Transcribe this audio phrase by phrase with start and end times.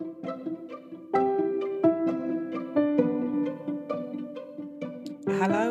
[0.00, 0.14] Hello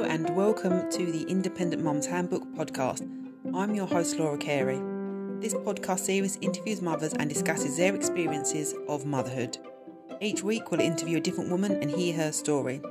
[0.03, 3.09] and welcome to the Independent Mums Handbook podcast.
[3.55, 4.81] I'm your host, Laura Carey.
[5.39, 9.59] This podcast series interviews mothers and discusses their experiences of motherhood.
[10.19, 12.81] Each week, we'll interview a different woman and hear her story.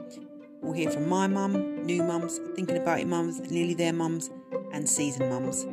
[0.62, 4.30] We'll hear from my mum, new mums, thinking about it mums, nearly there mums,
[4.72, 5.66] and seasoned mums.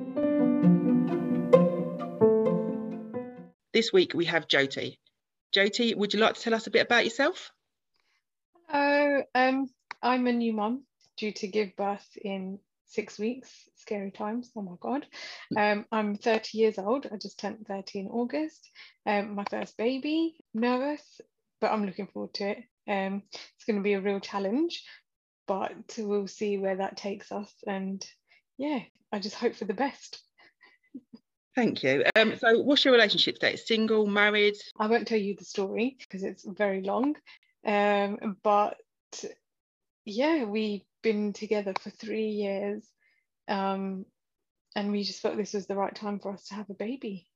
[3.71, 4.97] This week we have Jyoti.
[5.53, 7.51] Jyoti, would you like to tell us a bit about yourself?
[8.67, 9.69] Hello, um,
[10.01, 10.83] I'm a new mum
[11.15, 13.69] due to give birth in six weeks.
[13.75, 14.49] Scary times.
[14.55, 15.05] Oh my God.
[15.55, 17.05] Um, I'm 30 years old.
[17.11, 18.69] I just turned 30 in August.
[19.05, 20.35] Um, my first baby.
[20.53, 21.21] Nervous,
[21.61, 22.63] but I'm looking forward to it.
[22.87, 24.83] Um, it's going to be a real challenge,
[25.47, 27.53] but we'll see where that takes us.
[27.67, 28.03] And
[28.57, 28.79] yeah,
[29.11, 30.21] I just hope for the best.
[31.55, 32.03] Thank you.
[32.15, 33.67] Um, so, what's your relationship status?
[33.67, 34.55] Single, married?
[34.79, 37.15] I won't tell you the story because it's very long.
[37.65, 38.77] Um, but
[40.05, 42.83] yeah, we've been together for three years.
[43.47, 44.05] Um,
[44.75, 47.27] and we just felt this was the right time for us to have a baby.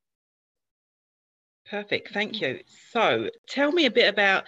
[1.70, 2.14] Perfect.
[2.14, 2.62] Thank you.
[2.92, 4.46] So, tell me a bit about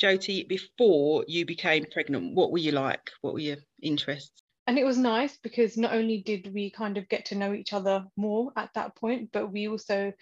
[0.00, 2.34] Jyoti before you became pregnant.
[2.34, 3.10] What were you like?
[3.22, 4.42] What were your interests?
[4.66, 7.72] And it was nice because not only did we kind of get to know each
[7.72, 10.12] other more at that point but we also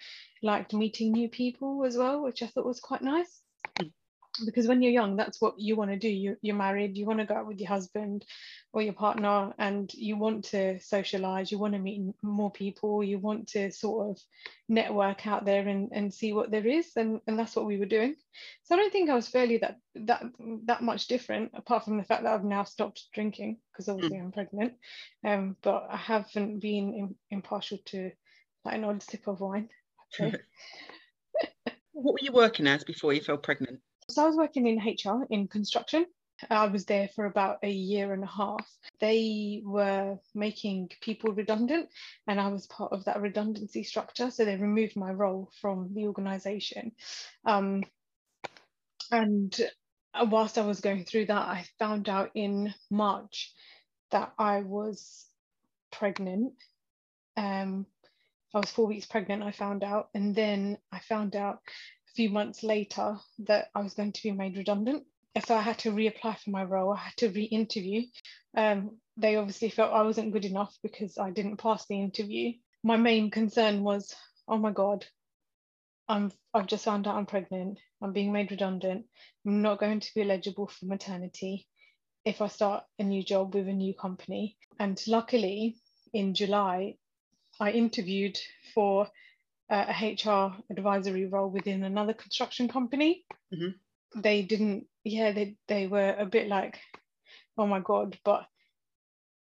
[0.43, 3.41] liked meeting new people as well which i thought was quite nice.
[3.79, 3.91] Mm
[4.45, 6.09] because when you're young that's what you want to do.
[6.09, 8.25] You, you're married you want to go out with your husband
[8.73, 13.17] or your partner and you want to socialize you want to meet more people you
[13.19, 14.21] want to sort of
[14.67, 17.85] network out there and, and see what there is and, and that's what we were
[17.85, 18.15] doing.
[18.63, 20.23] So i don't think i was fairly that that
[20.65, 24.23] that much different apart from the fact that i've now stopped drinking because obviously mm.
[24.23, 24.73] i'm pregnant.
[25.25, 28.11] Um, but i haven't been in, impartial to
[28.65, 29.69] like an odd sip of wine
[31.93, 33.79] what were you working as before you fell pregnant
[34.09, 36.05] so I was working in HR in construction.
[36.49, 38.65] I was there for about a year and a half.
[38.99, 41.89] They were making people redundant,
[42.27, 44.31] and I was part of that redundancy structure.
[44.31, 46.93] So they removed my role from the organization.
[47.45, 47.83] Um,
[49.11, 49.59] and
[50.27, 53.53] whilst I was going through that, I found out in March
[54.11, 55.25] that I was
[55.91, 56.53] pregnant.
[57.37, 57.85] Um,
[58.53, 60.09] I was four weeks pregnant, I found out.
[60.13, 61.59] And then I found out
[62.19, 63.15] few months later
[63.47, 65.05] that I was going to be made redundant.
[65.45, 66.91] So I had to reapply for my role.
[66.91, 68.01] I had to re-interview.
[68.57, 72.51] Um, they obviously felt I wasn't good enough because I didn't pass the interview.
[72.83, 74.13] My main concern was,
[74.49, 75.05] oh my God,
[76.09, 77.77] I'm I've just found out I'm pregnant.
[78.01, 79.05] I'm being made redundant.
[79.47, 81.67] I'm not going to be eligible for maternity
[82.25, 84.57] if I start a new job with a new company.
[84.77, 85.77] And luckily,
[86.11, 86.95] in July,
[87.61, 88.37] I interviewed
[88.73, 89.07] for
[89.69, 93.25] a HR advisory role within another construction company.
[93.53, 94.21] Mm-hmm.
[94.21, 96.79] They didn't, yeah, they, they were a bit like,
[97.57, 98.45] oh my God, but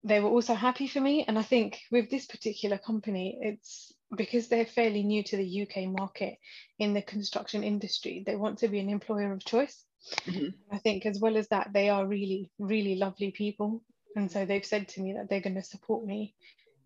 [0.03, 1.25] they were also happy for me.
[1.27, 5.89] And I think with this particular company, it's because they're fairly new to the UK
[5.89, 6.37] market
[6.79, 9.85] in the construction industry, they want to be an employer of choice.
[10.27, 10.49] Mm-hmm.
[10.73, 13.83] I think, as well as that, they are really, really lovely people.
[14.15, 16.35] And so they've said to me that they're going to support me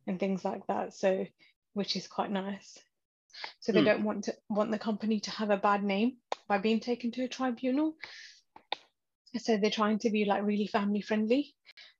[0.06, 0.94] and things like that.
[0.94, 1.26] So,
[1.74, 2.78] which is quite nice.
[3.60, 3.86] So they mm.
[3.86, 6.16] don't want to want the company to have a bad name
[6.48, 7.94] by being taken to a tribunal.
[9.36, 11.54] So they're trying to be like really family friendly.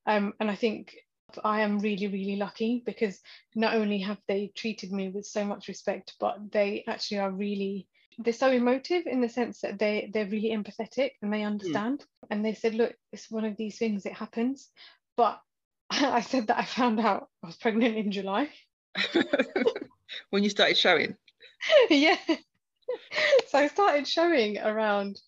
[0.05, 0.95] Um, and I think
[1.43, 3.21] I am really, really lucky because
[3.55, 7.87] not only have they treated me with so much respect, but they actually are really
[8.17, 11.47] they're so emotive in the sense that they they're really empathetic and they hmm.
[11.47, 11.99] understand.
[11.99, 12.27] Mm.
[12.29, 14.69] And they said, look, it's one of these things, it happens.
[15.15, 15.39] But
[15.89, 18.49] I said that I found out I was pregnant in July.
[20.29, 21.15] when you started showing?
[21.89, 22.17] yeah.
[23.47, 25.19] so I started showing around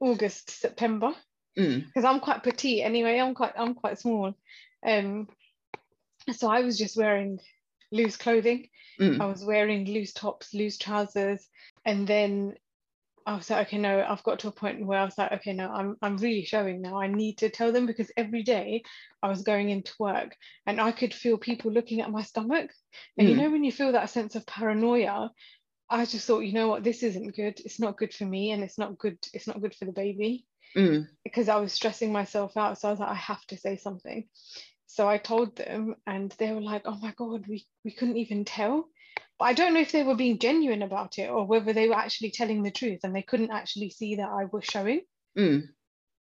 [0.00, 1.12] August, September.
[1.54, 2.04] Because mm.
[2.04, 4.34] I'm quite petite anyway, I'm quite I'm quite small.
[4.86, 5.28] Um
[6.30, 7.40] so I was just wearing
[7.90, 8.68] loose clothing.
[9.00, 9.20] Mm.
[9.20, 11.46] I was wearing loose tops, loose trousers,
[11.84, 12.54] and then
[13.26, 15.52] I was like, okay, no, I've got to a point where I was like, okay,
[15.52, 17.00] no, I'm I'm really showing now.
[17.00, 18.82] I need to tell them because every day
[19.22, 20.36] I was going into work
[20.66, 22.70] and I could feel people looking at my stomach.
[23.16, 23.30] And mm.
[23.30, 25.30] you know, when you feel that sense of paranoia,
[25.88, 27.60] I just thought, you know what, this isn't good.
[27.64, 30.46] It's not good for me and it's not good, it's not good for the baby.
[30.76, 31.06] Mm.
[31.22, 32.80] Because I was stressing myself out.
[32.80, 34.26] So I was like, I have to say something.
[34.86, 38.44] So I told them and they were like, oh my God, we, we couldn't even
[38.44, 38.88] tell
[39.40, 42.30] I don't know if they were being genuine about it or whether they were actually
[42.30, 45.00] telling the truth and they couldn't actually see that I was showing.
[45.36, 45.68] Mm.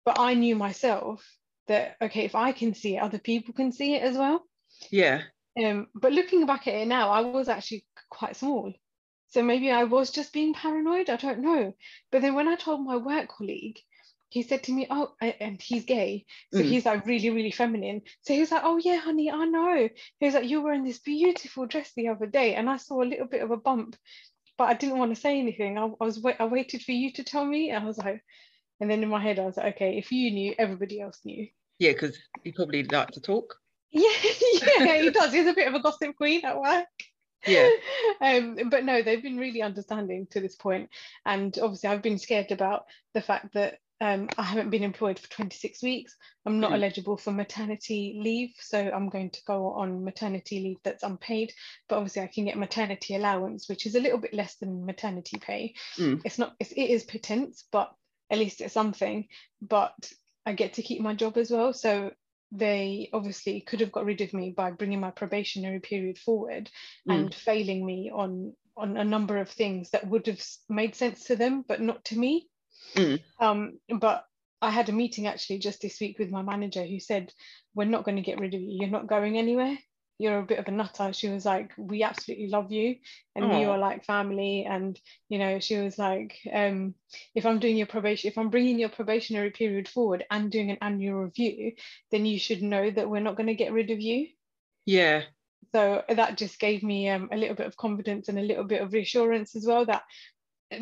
[0.05, 1.23] But I knew myself
[1.67, 4.43] that, okay, if I can see it, other people can see it as well.
[4.89, 5.21] Yeah.
[5.61, 8.73] Um, but looking back at it now, I was actually quite small.
[9.27, 11.09] So maybe I was just being paranoid.
[11.09, 11.73] I don't know.
[12.11, 13.79] But then when I told my work colleague,
[14.31, 16.25] he said to me, Oh, and he's gay.
[16.53, 16.63] So mm.
[16.63, 18.01] he's like really, really feminine.
[18.21, 19.89] So he was like, Oh, yeah, honey, I know.
[20.19, 23.03] He was like, You were in this beautiful dress the other day, and I saw
[23.03, 23.97] a little bit of a bump,
[24.57, 25.77] but I didn't want to say anything.
[25.77, 27.71] I, I was I waited for you to tell me.
[27.71, 28.23] And I was like,
[28.79, 31.47] and then in my head, I was like, Okay, if you knew, everybody else knew.
[31.77, 33.55] Yeah, because he probably liked to talk.
[33.93, 34.09] Yeah,
[34.79, 35.33] yeah, he does.
[35.33, 36.87] He's a bit of a gossip queen at work
[37.47, 37.69] yeah
[38.21, 40.89] um, but no they've been really understanding to this point
[41.25, 45.29] and obviously i've been scared about the fact that um, I haven't been employed for
[45.29, 46.15] 26 weeks.
[46.47, 46.75] I'm not mm.
[46.75, 51.53] eligible for maternity leave, so I'm going to go on maternity leave that's unpaid.
[51.87, 55.37] But obviously, I can get maternity allowance, which is a little bit less than maternity
[55.39, 55.75] pay.
[55.97, 56.19] Mm.
[56.25, 57.93] It's not, it's, it is pittance, but
[58.31, 59.27] at least it's something.
[59.61, 60.11] But
[60.47, 61.71] I get to keep my job as well.
[61.71, 62.09] So
[62.51, 66.71] they obviously could have got rid of me by bringing my probationary period forward
[67.07, 67.13] mm.
[67.13, 71.35] and failing me on on a number of things that would have made sense to
[71.35, 72.47] them, but not to me.
[72.95, 73.19] Mm.
[73.39, 74.25] Um, but
[74.61, 77.33] I had a meeting actually just this week with my manager who said,
[77.73, 78.77] We're not going to get rid of you.
[78.79, 79.77] You're not going anywhere.
[80.19, 81.13] You're a bit of a nutter.
[81.13, 82.97] She was like, We absolutely love you
[83.35, 83.61] and Aww.
[83.61, 84.65] you are like family.
[84.69, 84.99] And,
[85.29, 86.93] you know, she was like, um,
[87.33, 90.77] If I'm doing your probation, if I'm bringing your probationary period forward and doing an
[90.81, 91.73] annual review,
[92.11, 94.27] then you should know that we're not going to get rid of you.
[94.85, 95.23] Yeah.
[95.73, 98.81] So that just gave me um, a little bit of confidence and a little bit
[98.81, 100.03] of reassurance as well that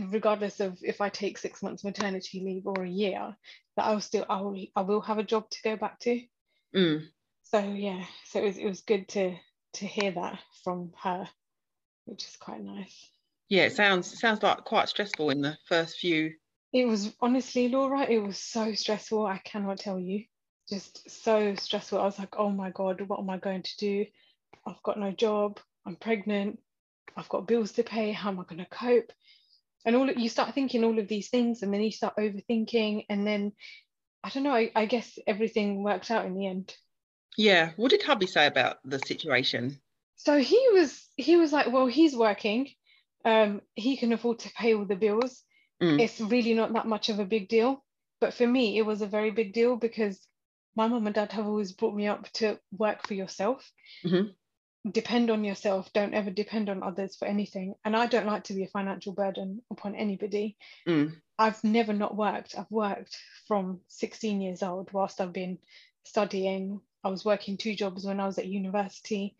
[0.09, 3.35] regardless of if I take six months maternity leave or a year,
[3.75, 6.21] that I'll still I will I will have a job to go back to.
[6.75, 7.07] Mm.
[7.43, 9.35] So yeah, so it was it was good to
[9.73, 11.27] to hear that from her,
[12.05, 13.09] which is quite nice.
[13.49, 16.33] Yeah, it sounds it sounds like quite stressful in the first few.
[16.71, 19.25] It was honestly, Laura, it was so stressful.
[19.25, 20.25] I cannot tell you.
[20.69, 21.99] Just so stressful.
[21.99, 24.05] I was like, oh my God, what am I going to do?
[24.67, 25.59] I've got no job.
[25.83, 26.59] I'm pregnant.
[27.17, 28.11] I've got bills to pay.
[28.11, 29.11] How am I going to cope?
[29.85, 33.25] And all you start thinking all of these things and then you start overthinking and
[33.25, 33.51] then
[34.23, 36.75] i don't know I, I, guess everything worked out in the end.
[37.37, 37.71] Yeah.
[37.77, 39.79] What did hubby say about the situation?
[40.17, 42.69] So he was he was like well he's working.
[43.23, 45.43] Um he can afford to pay all the bills.
[45.81, 46.01] Mm.
[46.01, 47.83] it's really not that much of a big deal.
[48.19, 50.19] But for me it was a very big deal because
[50.75, 53.71] my mum and dad have always brought me up to work for yourself.
[54.05, 54.31] Mm-hmm
[54.89, 57.75] depend on yourself don't ever depend on others for anything.
[57.83, 60.57] And i don't like to be a financial burden upon anybody.
[60.87, 61.15] Mm.
[61.37, 62.55] i've never not worked.
[62.57, 63.17] I've worked
[63.47, 65.57] from 16 years old whilst i've been
[66.05, 66.81] studying.
[67.03, 69.35] I was working two jobs when i was at university.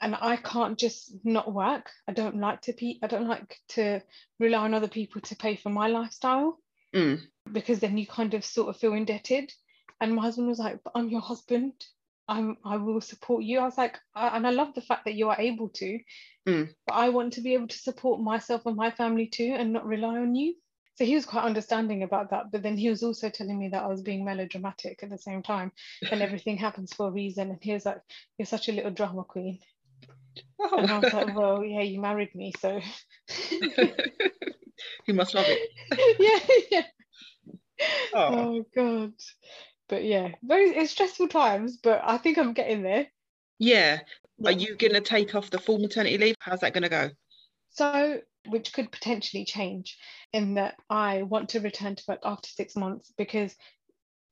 [0.00, 1.90] And i can't just not work.
[2.08, 4.02] I don't like to be i don't like to
[4.38, 6.58] rely on other people to pay for my lifestyle
[6.94, 7.20] mm.
[7.50, 9.52] because then you kind of sort of feel indebted.
[10.00, 11.74] And my husband was like but i'm your husband
[12.28, 13.58] I'm I will support you.
[13.58, 15.98] I was like, I, and I love the fact that you are able to,
[16.48, 16.68] mm.
[16.86, 19.86] but I want to be able to support myself and my family too, and not
[19.86, 20.54] rely on you.
[20.94, 23.82] So he was quite understanding about that, but then he was also telling me that
[23.82, 25.72] I was being melodramatic at the same time,
[26.10, 27.50] and everything happens for a reason.
[27.50, 28.00] And he was like,
[28.38, 29.58] "You're such a little drama queen."
[30.60, 30.78] Oh.
[30.78, 32.80] And I was like, "Well, yeah, you married me, so."
[35.06, 35.70] he must love it.
[36.70, 36.86] yeah, yeah.
[38.14, 38.34] Oh.
[38.34, 39.12] oh God
[39.88, 43.06] but yeah, very it's stressful times, but I think I'm getting there.
[43.58, 44.00] Yeah.
[44.38, 44.48] yeah.
[44.48, 46.36] Are you going to take off the full maternity leave?
[46.40, 47.10] How's that going to go?
[47.70, 49.96] So, which could potentially change
[50.32, 53.54] in that I want to return to work after six months because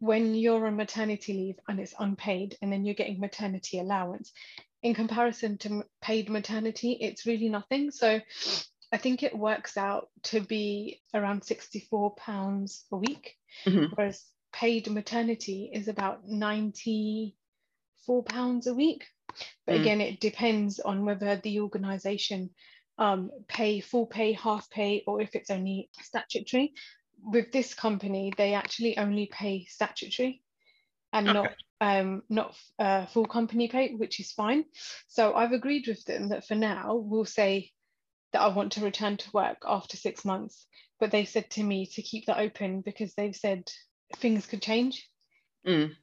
[0.00, 4.32] when you're on maternity leave and it's unpaid and then you're getting maternity allowance,
[4.82, 7.90] in comparison to paid maternity, it's really nothing.
[7.90, 8.20] So
[8.92, 13.92] I think it works out to be around £64 a week, mm-hmm.
[13.94, 19.04] whereas paid maternity is about 94 pounds a week
[19.66, 19.80] but mm.
[19.80, 22.50] again it depends on whether the organization
[22.98, 26.74] um, pay full pay half pay or if it's only statutory
[27.22, 30.42] with this company they actually only pay statutory
[31.12, 31.38] and okay.
[31.38, 34.64] not um, not uh, full company pay which is fine
[35.08, 37.70] so i've agreed with them that for now we'll say
[38.32, 40.66] that i want to return to work after six months
[40.98, 43.64] but they said to me to keep that open because they've said
[44.16, 45.08] things could change.
[45.66, 45.94] Mm.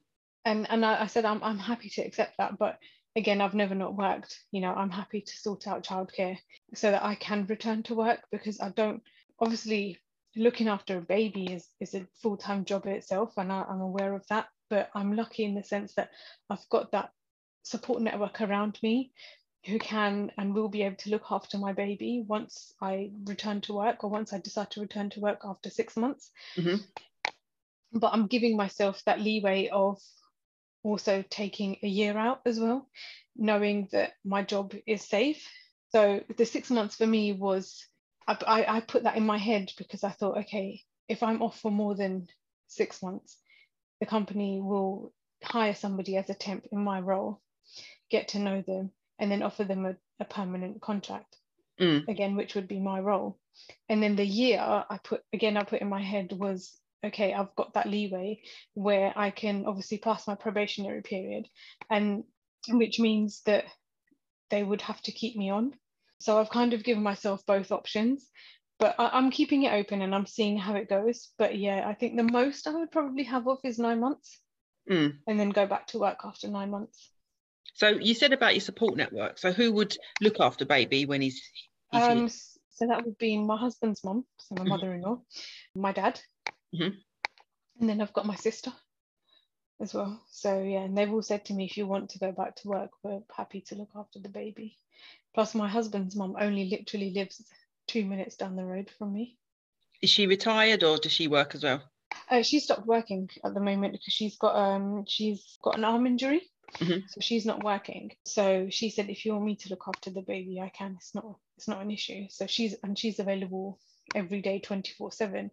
[0.44, 2.78] And and I, I, said I'm I'm happy to accept that, but
[3.16, 4.38] again, I've never not worked.
[4.52, 6.38] You know, I'm happy to sort out childcare
[6.74, 9.02] so that I can return to work because I don't
[9.40, 9.98] obviously
[10.36, 14.14] looking after a baby is is a full-time job in itself and I, I'm aware
[14.14, 14.48] of that.
[14.70, 16.10] But I'm lucky in the sense that
[16.50, 17.10] I've got that
[17.62, 19.12] support network around me
[19.66, 23.74] who can and will be able to look after my baby once I return to
[23.74, 26.30] work or once I decide to return to work after six months.
[26.56, 26.76] Mm-hmm
[27.92, 30.00] but I'm giving myself that leeway of
[30.82, 32.88] also taking a year out as well,
[33.36, 35.46] knowing that my job is safe
[35.90, 37.86] So the six months for me was,
[38.26, 41.70] I, I, put that in my head because I thought, okay, if I'm off for
[41.70, 42.28] more than
[42.66, 43.38] six months,
[44.00, 47.40] the company will hire somebody as a temp in my role,
[48.10, 51.36] get to know them, and then offer them a, a permanent contract
[51.80, 52.08] Mm.
[52.08, 53.38] again, which would be my role.
[53.88, 57.54] And then the year I put again, I put in my head was okay, I've
[57.56, 58.42] got that leeway
[58.74, 61.46] where I can obviously pass my probationary period,
[61.90, 62.24] and
[62.68, 63.64] which means that
[64.50, 65.74] they would have to keep me on.
[66.20, 68.28] So I've kind of given myself both options,
[68.78, 71.30] but I, I'm keeping it open and I'm seeing how it goes.
[71.38, 74.40] But yeah, I think the most I would probably have off is nine months
[74.90, 75.18] Mm.
[75.26, 77.10] and then go back to work after nine months.
[77.74, 79.38] So you said about your support network.
[79.38, 81.42] So who would look after baby when he's,
[81.92, 82.08] he's?
[82.08, 84.68] Um, so that would be my husband's mum, so my Mhm.
[84.68, 85.20] mother-in-law,
[85.74, 86.20] my dad,
[86.74, 87.02] Mhm.
[87.80, 88.72] and then I've got my sister
[89.80, 90.20] as well.
[90.30, 92.68] So yeah, and they've all said to me, if you want to go back to
[92.68, 94.76] work, we're happy to look after the baby.
[95.34, 97.42] Plus, my husband's mum only literally lives
[97.86, 99.36] two minutes down the road from me.
[100.02, 101.82] Is she retired or does she work as well?
[102.30, 106.06] Uh, she stopped working at the moment because she's got um she's got an arm
[106.06, 106.42] injury,
[106.74, 107.08] Mhm.
[107.08, 108.12] so she's not working.
[108.24, 110.96] So she said, if you want me to look after the baby, I can.
[110.96, 112.26] It's not it's not an issue.
[112.30, 113.78] So she's and she's available
[114.14, 115.50] every day, twenty four seven.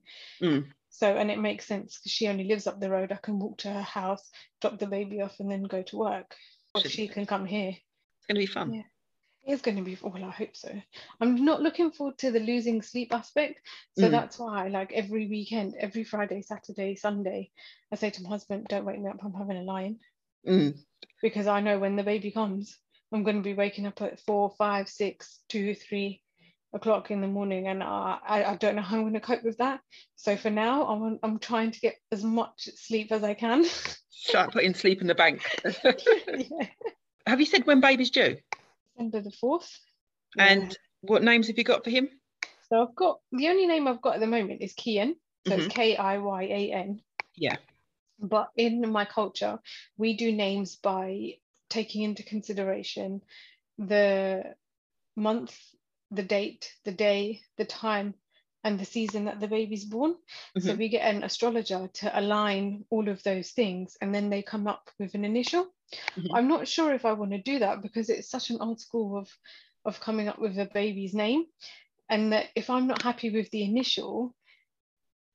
[0.97, 3.11] So and it makes sense because she only lives up the road.
[3.11, 4.29] I can walk to her house,
[4.61, 6.35] drop the baby off, and then go to work.
[6.73, 7.71] Or she can come here.
[7.71, 8.73] It's going to be fun.
[8.73, 8.83] Yeah.
[9.43, 10.23] It's going to be well.
[10.23, 10.71] I hope so.
[11.19, 13.59] I'm not looking forward to the losing sleep aspect.
[13.99, 14.11] So Mm.
[14.11, 17.51] that's why, like every weekend, every Friday, Saturday, Sunday,
[17.91, 19.19] I say to my husband, "Don't wake me up.
[19.21, 19.99] I'm having a lie-in,"
[20.47, 20.79] Mm.
[21.21, 22.79] because I know when the baby comes,
[23.11, 26.21] I'm going to be waking up at four, five, six, two, three
[26.75, 29.43] o'clock in the morning, and I, I I don't know how I'm going to cope
[29.43, 29.79] with that.
[30.15, 33.65] So for now, I'm I'm trying to get as much sleep as I can.
[34.09, 35.41] Start putting sleep in the bank.
[35.63, 36.67] yeah.
[37.27, 38.37] Have you said when baby's due?
[38.95, 39.79] December the fourth.
[40.37, 42.09] And what names have you got for him?
[42.69, 45.15] So I've got the only name I've got at the moment is Kiyan.
[45.47, 45.69] So it's mm-hmm.
[45.69, 47.01] K I Y A N.
[47.35, 47.57] Yeah.
[48.19, 49.59] But in my culture,
[49.97, 51.35] we do names by
[51.69, 53.21] taking into consideration
[53.77, 54.55] the
[55.15, 55.57] month,
[56.11, 58.15] the date, the day, the time,
[58.63, 60.15] and the season that the baby's born.
[60.59, 60.77] So Mhm.
[60.77, 64.89] we get an astrologer to align all of those things, and then they come up
[64.99, 65.67] with an initial.
[66.17, 66.35] Mhm.
[66.35, 69.17] I'm not sure if I want to do that because it's such an old school
[69.17, 69.29] of
[69.85, 71.45] of coming up with a baby's name,
[72.09, 74.35] and that if I'm not happy with the initial,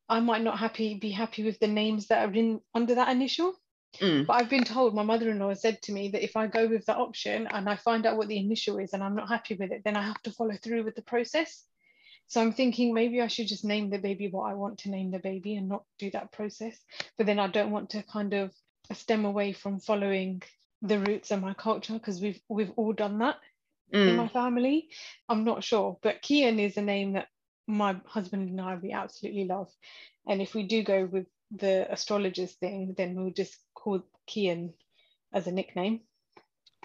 [0.08, 3.54] I might not happy be happy with the names that are in under that initial.
[3.98, 4.26] Mm.
[4.26, 6.96] But I've been told, my mother-in-law said to me that if I go with the
[6.96, 9.82] option and I find out what the initial is and I'm not happy with it,
[9.84, 11.64] then I have to follow through with the process.
[12.26, 15.10] So I'm thinking maybe I should just name the baby what I want to name
[15.10, 16.78] the baby and not do that process.
[17.18, 18.52] But then I don't want to kind of
[18.92, 20.42] stem away from following
[20.82, 23.36] the roots of my culture because we've we've all done that
[23.92, 24.32] in my Mm.
[24.32, 24.88] family.
[25.28, 27.28] I'm not sure, but Kiyan is a name that
[27.66, 29.68] my husband and I we absolutely love.
[30.28, 34.72] And if we do go with the astrologers thing, then we'll just call Kiyan
[35.32, 36.00] as a nickname.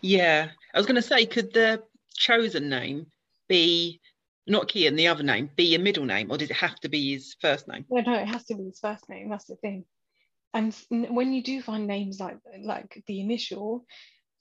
[0.01, 0.49] Yeah.
[0.73, 1.83] I was going to say, could the
[2.15, 3.07] chosen name
[3.47, 4.01] be
[4.47, 7.13] not Kiyan, the other name, be a middle name, or does it have to be
[7.13, 7.85] his first name?
[7.89, 9.29] No, no, it has to be his first name.
[9.29, 9.85] That's the thing.
[10.53, 13.85] And when you do find names like like the initial,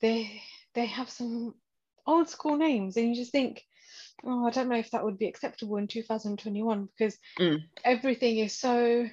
[0.01, 0.41] they
[0.75, 1.55] they have some
[2.07, 3.65] old school names, and you just think,
[4.25, 7.63] oh, I don't know if that would be acceptable in 2021 because Mm.
[7.83, 9.09] everything is so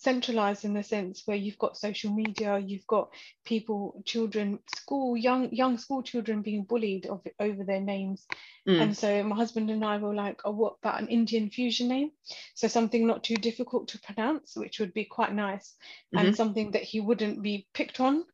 [0.00, 3.10] centralized in the sense where you've got social media, you've got
[3.44, 8.26] people, children, school, young young school children being bullied of, over their names.
[8.66, 8.80] Mm.
[8.80, 12.12] And so my husband and I were like, oh, what about an Indian fusion name?
[12.54, 15.76] So something not too difficult to pronounce, which would be quite nice,
[16.14, 16.20] Mhm.
[16.20, 18.24] and something that he wouldn't be picked on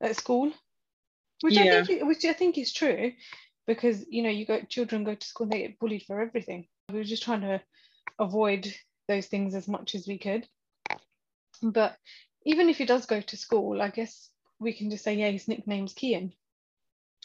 [0.00, 0.50] at school,
[1.42, 3.12] which I think which I think is true,
[3.66, 6.66] because you know you go children go to school and they get bullied for everything.
[6.88, 7.60] We were just trying to
[8.18, 8.74] avoid
[9.06, 10.48] those things as much as we could.
[11.62, 11.96] But
[12.44, 15.48] even if he does go to school, I guess we can just say, yeah, his
[15.48, 16.32] nickname's Kiyan.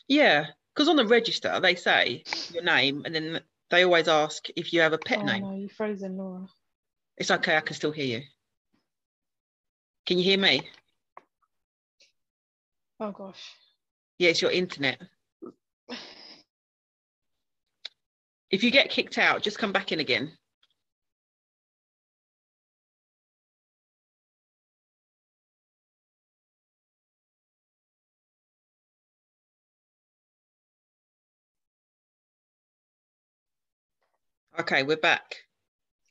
[0.08, 0.48] Yeah.
[0.74, 3.40] Because on the register, they say your name, and then
[3.70, 5.42] they always ask if you have a pet oh name.
[5.42, 6.48] no, you frozen, Laura.
[7.18, 8.24] It's okay, I can still hear you.
[10.06, 10.68] Can you hear me?
[13.00, 13.42] Oh gosh.
[14.20, 15.02] Yeah, it's your internet.
[18.52, 20.32] If you get kicked out, just come back in again.
[34.60, 35.36] Okay, we're back.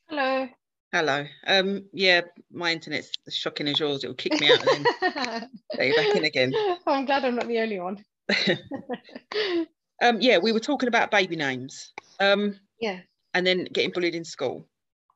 [0.08, 0.48] Hello.
[0.92, 1.24] Hello.
[1.46, 2.22] Um, yeah,
[2.52, 4.04] my internet's as shocking as yours.
[4.04, 6.52] It will kick me out and then there you're back in again.
[6.86, 8.04] I'm glad I'm not the only one.
[10.02, 11.92] Um, yeah, we were talking about baby names.
[12.18, 12.98] Um, Yeah,
[13.32, 14.66] and then getting bullied in school.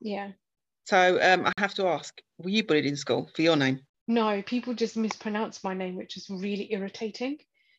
[0.01, 0.31] yeah.
[0.87, 3.81] So um, I have to ask, were you bullied in school for your name?
[4.07, 7.39] No, people just mispronounce my name, which is really irritating.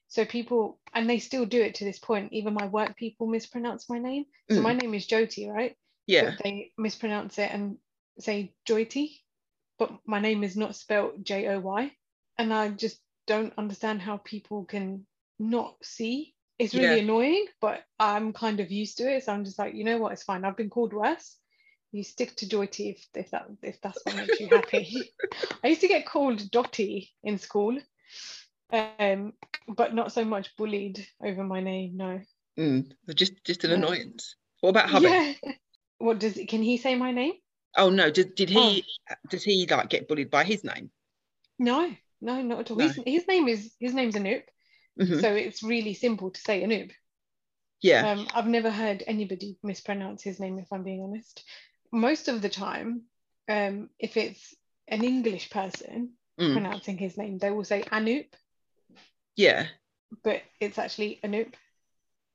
[0.10, 2.34] So people, and they still do it to this point.
[2.34, 4.26] Even my work people mispronounce my name.
[4.50, 4.64] So mm.
[4.64, 5.76] my name is Jyoti, right?
[6.08, 6.32] Yeah.
[6.32, 7.78] But they mispronounce it and
[8.20, 9.20] say Joyti,
[9.78, 11.92] but my name is not spelled J O Y.
[12.40, 15.06] And I just don't understand how people can
[15.38, 16.34] not see.
[16.58, 17.04] It's really Yeah.
[17.04, 19.24] annoying, but I'm kind of used to it.
[19.24, 20.44] So I'm just like, you know what, it's fine.
[20.44, 21.38] I've been called worse.
[21.92, 25.12] You stick to Joyti if, if that if that's what makes you happy.
[25.64, 27.80] I used to get called Dotty in school,
[28.72, 29.34] um,
[29.68, 31.98] but not so much bullied over my name.
[31.98, 32.22] No.
[32.58, 34.36] Mm, just just an annoyance.
[34.62, 35.08] What about hubby?
[35.08, 35.34] Yeah.
[36.02, 37.34] What does can he say my name?
[37.76, 38.62] Oh no, did, did Oh.
[38.62, 38.86] he
[39.30, 40.92] did he like get bullied by his name?
[41.58, 42.78] No, no, not at all.
[42.78, 42.88] No.
[42.88, 44.44] His, his name is his name's Anoop,
[44.98, 45.20] Mhm.
[45.20, 46.92] so it's really simple to say Anoop.
[47.82, 48.12] Yeah.
[48.12, 51.44] Um, I've never heard anybody mispronounce his name, if I'm being honest.
[51.92, 53.04] Most of the time,
[53.50, 54.56] um, if it's
[54.88, 58.28] an English person Mm, pronouncing his name, they will say Anoop,
[59.40, 59.68] yeah.
[60.24, 61.54] but it's actually Anoop.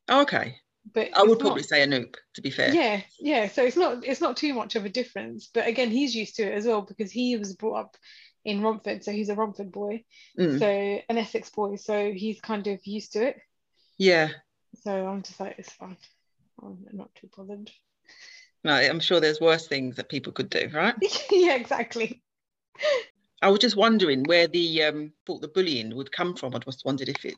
[0.09, 0.57] Oh, okay.
[0.93, 2.73] But I would not- probably say Anoop, to be fair.
[2.75, 3.49] Yeah, yeah.
[3.49, 5.49] So it's not it's not too much of a difference.
[5.53, 7.97] But again, he's used to it as well because he was brought up
[8.45, 10.05] in Romford, so he's a Romford boy,
[10.39, 10.67] Mm, so
[11.09, 13.37] an Essex boy, so he's kind of used to it.
[13.99, 14.29] yeah.
[14.83, 15.97] So I'm just like, it's fine.
[16.63, 17.71] I'm not too bothered.
[18.65, 20.95] No, I'm sure there's worse things that people could do, right?
[21.31, 22.23] yeah, exactly.
[23.43, 26.55] I was just wondering where the um thought the bullying would come from.
[26.55, 27.37] I just wondered if it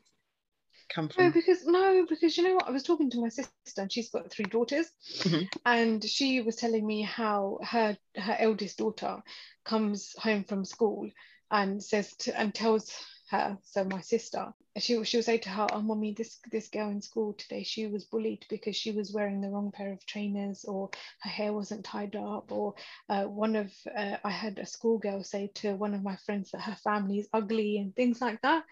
[0.88, 1.24] come from.
[1.24, 2.68] No, because no, because you know what?
[2.68, 4.86] I was talking to my sister, and she's got three daughters,
[5.20, 5.48] Mhm.
[5.64, 9.22] and she was telling me how her her eldest daughter
[9.64, 11.10] comes home from school
[11.50, 12.92] and says to and tells
[13.30, 16.90] her, so my sister, she she will say to her, "Oh, mommy, this this girl
[16.90, 20.64] in school today, she was bullied because she was wearing the wrong pair of trainers,
[20.64, 20.90] or
[21.20, 22.74] her hair wasn't tied up, or
[23.08, 26.60] uh, one of uh, I had a schoolgirl say to one of my friends that
[26.62, 28.64] her family is ugly and things like that."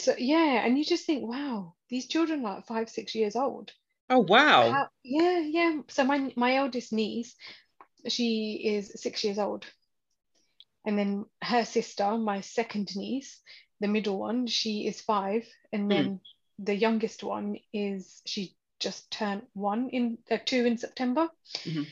[0.00, 3.72] So yeah, and you just think, wow, these children are like five, six years old.
[4.10, 4.70] Oh wow.
[4.72, 5.80] How, yeah, yeah.
[5.88, 7.34] So my my eldest niece,
[8.06, 9.66] she is six years old,
[10.86, 13.40] and then her sister, my second niece,
[13.80, 15.88] the middle one, she is five, and Mm.
[15.88, 16.20] then
[16.58, 21.28] the youngest one is she just turned one in uh, two in September.
[21.64, 21.86] Mhm.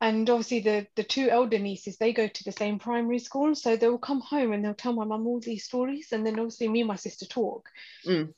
[0.00, 3.76] And obviously the the two elder nieces they go to the same primary school, so
[3.76, 6.80] they'll come home and they'll tell my mum all these stories, and then obviously me
[6.80, 7.68] and my sister talk.
[8.06, 8.32] Mm.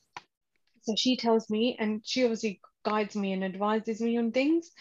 [0.81, 4.71] So she tells me, and she obviously guides me and advises me on things.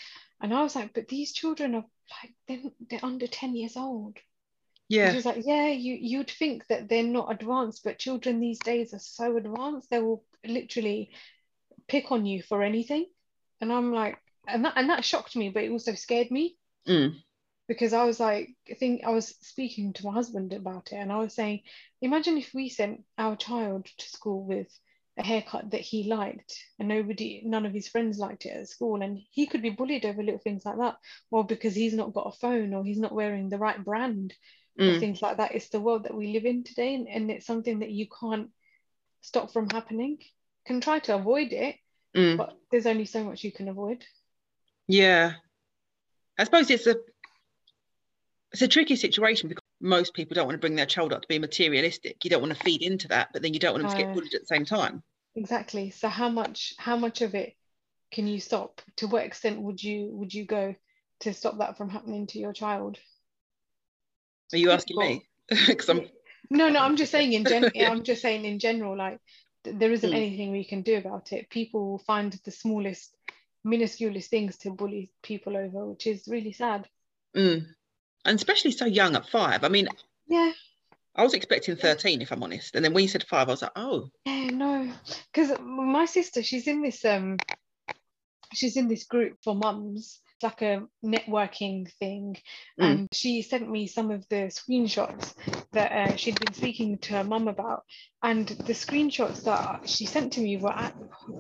[0.40, 1.84] And I was like, but these children are
[2.22, 4.16] like they're, they're under 10 years old.
[4.90, 5.10] Yeah.
[5.10, 8.92] She was like, yeah, you you'd think that they're not advanced, but children these days
[8.92, 11.12] are so advanced, they will literally
[11.88, 13.06] pick on you for anything.
[13.60, 16.56] And I'm like, and that and that shocked me, but it also scared me
[16.88, 17.22] Mm.
[17.68, 21.12] because I was like, I think I was speaking to my husband about it, and
[21.12, 21.60] I was saying,
[22.02, 24.66] imagine if we sent our child to school with
[25.18, 29.02] a haircut that he liked, and nobody, none of his friends liked it at school,
[29.02, 30.96] and he could be bullied over little things like that,
[31.30, 34.34] or because he's not got a phone, or he's not wearing the right brand,
[34.80, 35.00] Mm.
[35.00, 35.54] things like that.
[35.54, 38.50] It's the world that we live in today, and, and it's something that you can't
[39.20, 40.18] stop from happening.
[40.66, 41.76] Can try to avoid it,
[42.16, 42.36] Mm.
[42.36, 44.04] but there's only so much you can avoid.
[44.88, 45.34] Yeah.
[46.36, 46.96] I suppose it's a
[48.52, 51.28] it's a tricky situation because most people don't want to bring their child up to
[51.28, 52.24] be materialistic.
[52.24, 54.12] You don't want to feed into that, but then you don't want them to get
[54.12, 55.02] bullied at the same time.
[55.36, 55.90] Exactly.
[55.90, 57.54] So how much how much of it
[58.10, 58.82] can you stop?
[58.96, 60.74] To what extent would you would you go
[61.20, 62.98] to stop that from happening to your child?
[64.52, 65.26] Are you asking me?
[65.48, 66.08] Because I'm
[66.50, 67.90] No, no, I'm just saying in gen Yeah.
[67.90, 69.18] I'm just saying in general, like
[69.64, 70.16] th- there isn't Mm.
[70.16, 71.50] anything we can do about it.
[71.50, 73.14] People will find the smallest,
[73.66, 76.88] minusculest things to bully people over, which is really sad.
[77.36, 77.64] mm.
[78.24, 79.64] and especially so young at five.
[79.64, 79.88] I mean,
[80.26, 80.52] Yeah,
[81.14, 82.74] I was expecting 13 if I'm honest.
[82.74, 84.92] And then when you said five, I was like, oh, yeah, no.
[85.32, 87.36] Because my sister, she's in this um
[88.54, 90.20] she's in this group for mums.
[90.42, 92.36] Like a networking thing.
[92.80, 92.84] Mm.
[92.84, 95.34] And she sent me some of the screenshots
[95.72, 97.84] that uh, she'd been speaking to her mum about.
[98.22, 100.74] And the screenshots that she sent to me were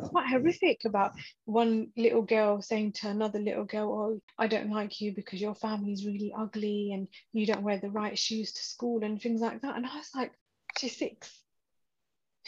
[0.04, 1.12] quite horrific about
[1.44, 5.54] one little girl saying to another little girl, Oh, I don't like you because your
[5.54, 9.62] family's really ugly and you don't wear the right shoes to school and things like
[9.62, 9.76] that.
[9.76, 10.32] And I was like,
[10.78, 11.30] She's six.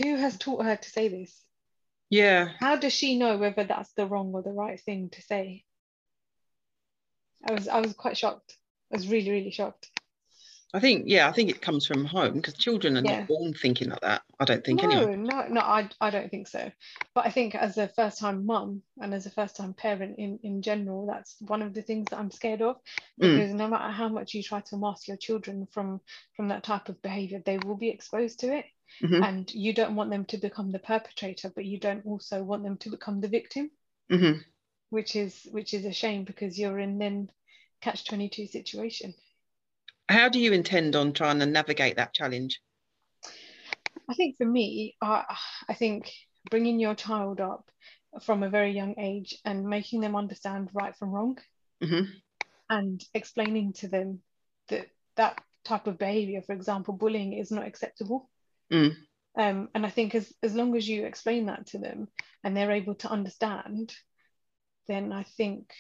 [0.03, 1.43] Who has taught her to say this?
[2.13, 2.51] yeah.
[2.61, 5.65] How does she know whether that's the wrong or the right thing to say?
[7.47, 8.57] I was I was quite shocked.
[8.93, 9.91] I was really, really shocked.
[10.75, 13.19] I think, yeah, I think it comes from home because children are Yeah.
[13.19, 14.23] not born thinking like that.
[14.41, 15.17] I don't think no, anyway.
[15.17, 16.71] no, no, I, I don't think so.
[17.15, 20.39] But I think as a first time mum and as a first time parent in,
[20.43, 22.77] in general, that's one of the things that I'm scared of.
[23.21, 23.37] Mm.
[23.37, 26.01] Because no matter how much you try to mask your children from
[26.37, 28.65] from that type of behavior, they will be exposed to it.
[29.03, 29.25] Mhm.
[29.25, 32.79] And you don't want them to become the perpetrator, but you don't also want them
[32.79, 33.71] to become the victim,
[34.11, 34.39] hmm
[34.93, 37.31] which is which is a shame because you're in then
[37.81, 39.15] catch 22 situation.
[40.09, 42.61] How do you intend on trying to navigate that challenge?
[44.11, 45.35] I think for me, I
[45.67, 46.13] I think
[46.51, 47.71] bringing your child up
[48.21, 51.39] from a very young age and making them understand right from wrong
[51.83, 52.03] hmm
[52.69, 54.21] and explaining to them
[54.69, 58.31] that that type of behavior, for example, bullying is not acceptable.
[58.71, 58.95] Mm.
[59.39, 62.09] Um, and I think as, as long as you explain that to them
[62.45, 63.95] and they're able to understand,
[64.89, 65.73] then I think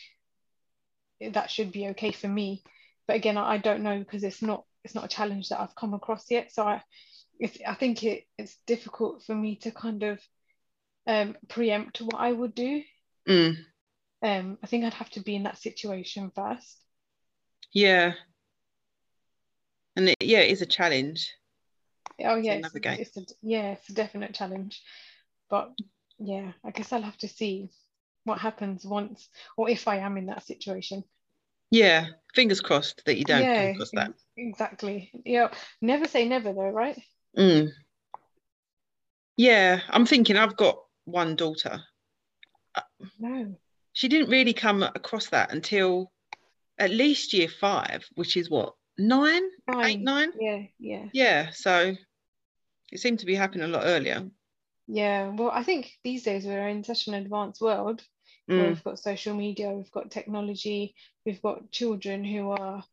[1.32, 2.62] that should be okay for me.
[3.06, 5.74] But again, I, I don't know because it's not it's not a challenge that I've
[5.74, 6.52] come across yet.
[6.52, 6.82] So I
[7.38, 10.20] it's, I think it, it's difficult for me to kind of
[11.06, 12.82] um, preempt what I would do.
[13.28, 13.56] Mm.
[14.22, 16.78] Um, I think I'd have to be in that situation first.
[17.72, 18.12] Yeah.
[19.96, 21.32] And it, yeah, it is a challenge.
[22.20, 24.80] Oh yeah, it's, it's a, yeah, it's a definite challenge.
[25.50, 25.72] But
[26.18, 27.70] yeah, I guess I'll have to see
[28.24, 31.04] what happens once or if I am in that situation.
[31.70, 32.06] Yeah.
[32.34, 34.12] Fingers crossed that you don't yeah, come across that.
[34.36, 35.10] exactly.
[35.24, 35.48] Yeah,
[35.80, 36.98] never say never though, right?
[37.36, 37.70] Mm.
[39.36, 41.82] Yeah, I'm thinking I've got one daughter.
[43.18, 43.56] No.
[43.92, 46.12] She didn't really come across that until
[46.78, 49.42] at least year five, which is what, nine,
[49.82, 50.32] eight, nine?
[50.38, 51.04] Yeah, yeah.
[51.12, 51.94] Yeah, so
[52.90, 54.28] it seemed to be happening a lot earlier.
[54.86, 58.02] Yeah, well, I think these days we're in such an advanced world
[58.54, 62.84] where Mm, we've got social media, we've got technology, we've got children who are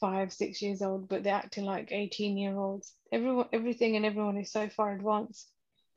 [0.00, 2.92] five, six years old, but they're acting like 18 year olds.
[3.12, 5.48] Everyone, everything and everyone is so far advanced.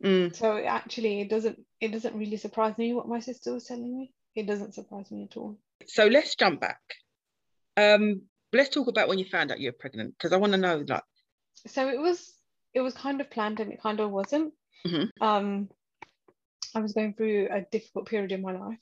[0.03, 0.35] mm.
[0.35, 3.97] So it actually, it doesn't, it doesn't really surprise me what my sister was telling
[3.97, 4.13] me.
[4.35, 5.57] It doesn't surprise me at all.
[5.87, 6.81] So let's jump back.
[7.77, 10.57] Um, let's talk about when you found out you were pregnant because I want to
[10.57, 11.03] know, like,
[11.67, 12.33] So it was,
[12.73, 14.53] it was kind of planned and it kind of wasn't.
[14.85, 15.09] Mhm.
[15.21, 15.69] Um,
[16.73, 18.79] I was going through a difficult period in my life.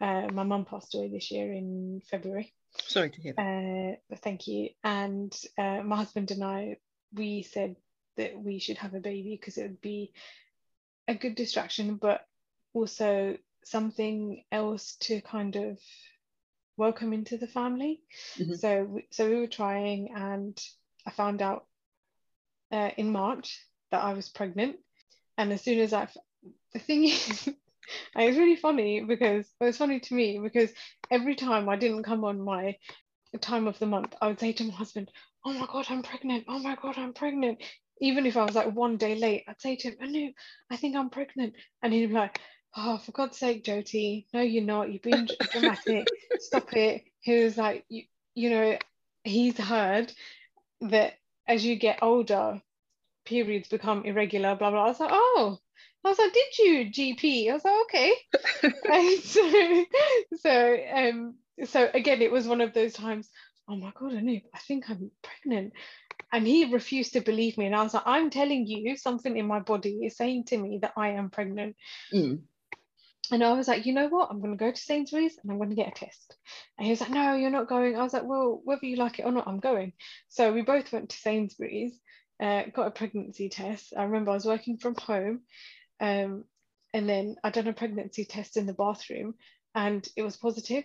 [0.00, 2.52] Uh, my mum passed away this year in February.
[2.86, 3.98] sorry to hear that.
[4.12, 4.70] Uh, thank you.
[4.84, 6.76] And uh, my husband and I,
[7.12, 7.76] we said
[8.16, 10.12] that we should have a baby because it would be
[11.06, 12.26] a good distraction, but
[12.74, 15.78] also something else to kind of
[16.76, 18.02] welcome into the family.
[18.36, 18.58] Mhm.
[18.58, 20.56] So, we- so we were trying, and
[21.06, 21.66] I found out
[22.70, 23.58] uh, in March
[23.90, 24.76] that I was pregnant.
[25.38, 26.08] And as soon as I,
[26.72, 27.48] the thing is,
[28.14, 30.70] and was really funny because it was funny to me because
[31.10, 32.76] every time I didn't come on my
[33.40, 35.10] time of the month, I would say to my husband,
[35.44, 36.44] "Oh my God, I'm pregnant!
[36.48, 37.62] Oh my God, I'm pregnant!"
[38.00, 40.32] Even if I was like one day late, I'd say to him, "Anu,
[40.70, 42.40] I think I'm pregnant," and he'd be like,
[42.76, 44.92] "Oh, for God's sake, Jyoti, no, you're not.
[44.92, 46.06] You've been dramatic.
[46.40, 48.78] Stop it." He was like, "You, you know,
[49.24, 50.12] he's heard
[50.80, 51.14] that
[51.46, 52.60] as you get older,
[53.28, 54.84] periods become irregular." Blah blah.
[54.84, 55.58] I was like, "Oh."
[56.04, 58.14] I was like, "Did you, GP?" I was like, "Okay."
[59.22, 59.84] so,
[60.40, 63.28] so um so again it was one of those times
[63.68, 65.72] oh my god I Anoop, I think I'm pregnant
[66.32, 69.46] and he refused to believe me and I was like I'm telling you something in
[69.46, 71.76] my body is saying to me that I am pregnant
[72.12, 72.42] Mm,
[73.30, 75.58] and I was like you know what I'm going to go to Sainsbury's and I'm
[75.58, 76.36] going to get a test
[76.76, 79.18] and he was like no you're not going I was like well whether you like
[79.18, 79.92] it or not I'm going
[80.28, 81.98] so we both went to Sainsbury's
[82.40, 83.92] uh, got a pregnancy test.
[83.96, 85.40] I remember I was working from home
[86.00, 86.44] um,
[86.94, 89.34] and then I'd done a pregnancy test in the bathroom
[89.74, 90.84] and it was positive.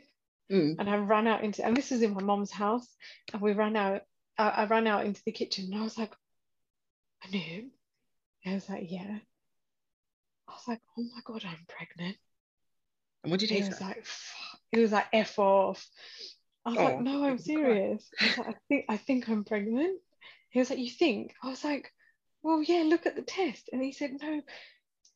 [0.51, 0.75] Mm.
[0.77, 2.87] and I ran out into and this was in my mom's house
[3.31, 4.01] and we ran out
[4.37, 6.13] I, I ran out into the kitchen and I was like
[7.23, 7.71] I knew
[8.45, 9.19] I was like yeah.
[10.49, 12.17] I was like oh my god I'm pregnant.
[13.23, 13.69] And what did he he say?
[13.69, 14.05] was like
[14.71, 15.87] he was like F off.
[16.65, 17.79] I was Oh, like no I'm make me cry.
[17.79, 18.09] serious.
[18.19, 19.99] I like I think I think I'm pregnant
[20.53, 21.33] he was like you think?
[21.43, 21.91] I was like
[22.43, 23.69] well yeah look at the test.
[23.73, 24.41] And he said no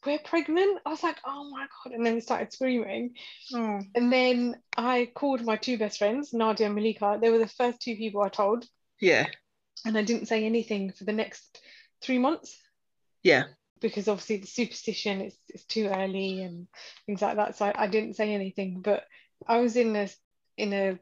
[0.06, 0.80] we're pregnant.
[0.86, 1.94] I was like oh my god.
[1.94, 3.16] And then he started screaming.
[3.54, 7.20] Oh, And then I called my two best friends, Nadia and Malika.
[7.22, 8.66] They were the first two people I told,
[9.02, 9.28] yeah,
[9.86, 11.62] and I didn't say anything for the next
[12.02, 12.58] three months.
[13.24, 13.46] Yeah.
[13.82, 16.68] because obviously the superstition is it's too early and
[17.06, 17.56] things like that.
[17.58, 19.04] So I, I didn't say anything, but
[19.48, 20.08] I was in a
[20.58, 21.00] in a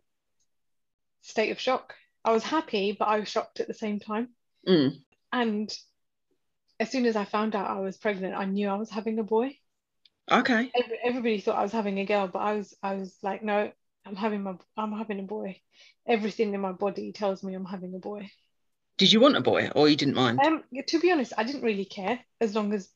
[1.22, 1.96] state of shock.
[2.26, 4.30] I was happy, but I was shocked at the same time.
[4.68, 4.98] Mm.
[5.32, 5.74] And
[6.80, 9.24] as soon as I found out I was pregnant, I knew I was having a
[9.24, 9.58] boy.
[10.30, 10.72] Okay.
[10.76, 13.72] Every, everybody thought I was having a girl, but I was I was like, no,
[14.06, 15.62] I'm having my I'm having a boy.
[16.08, 18.30] Everything in my body tells me I'm having a boy.
[18.98, 20.40] Did you want a boy or you didn't mind?
[20.44, 22.90] Um, to be honest, I didn't really care as long as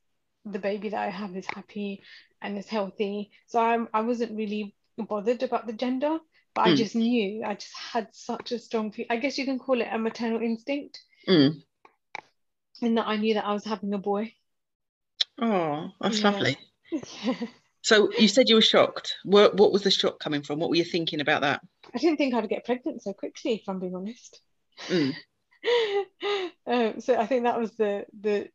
[0.45, 2.03] the baby that I have is happy
[2.41, 3.31] and is healthy.
[3.47, 6.19] So I'm, I wasn't really bothered about the gender,
[6.53, 6.71] but mm.
[6.71, 8.93] I just knew I just had such a strong.
[9.09, 10.99] I guess you can call it a maternal instinct.
[11.27, 11.61] Mm.
[12.81, 14.33] And that I knew that I was having a boy.
[15.41, 16.29] Oh, that's yeah.
[16.29, 16.57] lovely.
[17.81, 19.15] So you said you were shocked.
[19.23, 20.59] What, what was the shock coming from?
[20.59, 21.61] What were you thinking about that?
[21.93, 24.41] I didn't think I'd get pregnant so quickly, if I'm being honest.
[24.87, 25.13] Mm.
[26.67, 28.49] um, so I think that was the the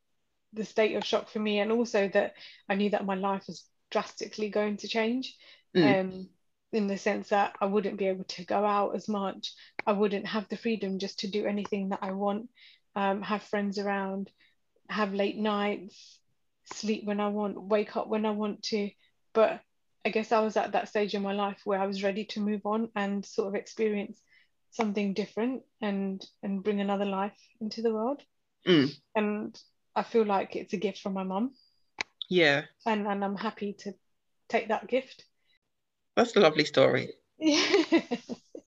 [0.52, 2.35] the state of shock for me, and also that
[2.68, 5.35] I knew that my life was drastically going to change.
[5.76, 6.00] Mm.
[6.00, 6.28] Um,
[6.74, 9.52] in the sense that I wouldn't be able to go out as much.
[9.87, 12.48] I wouldn't have the freedom just to do anything that I want,
[12.96, 14.30] um, have friends around,
[14.88, 16.18] have late nights,
[16.72, 18.90] sleep when I want, wake up when I want to.
[19.32, 19.60] But
[20.04, 22.40] I guess I was at that stage in my life where I was ready to
[22.40, 24.20] move on and sort of experience
[24.70, 28.20] something different and and bring another life into the world.
[28.66, 28.92] Mm.
[29.14, 29.58] And
[29.94, 31.52] I feel like it's a gift from my mum.
[32.28, 32.62] Yeah.
[32.84, 33.94] And and I'm happy to
[34.48, 35.24] take that gift.
[36.16, 37.11] That's a lovely story.
[37.38, 37.85] Yeah.
[37.90, 38.07] you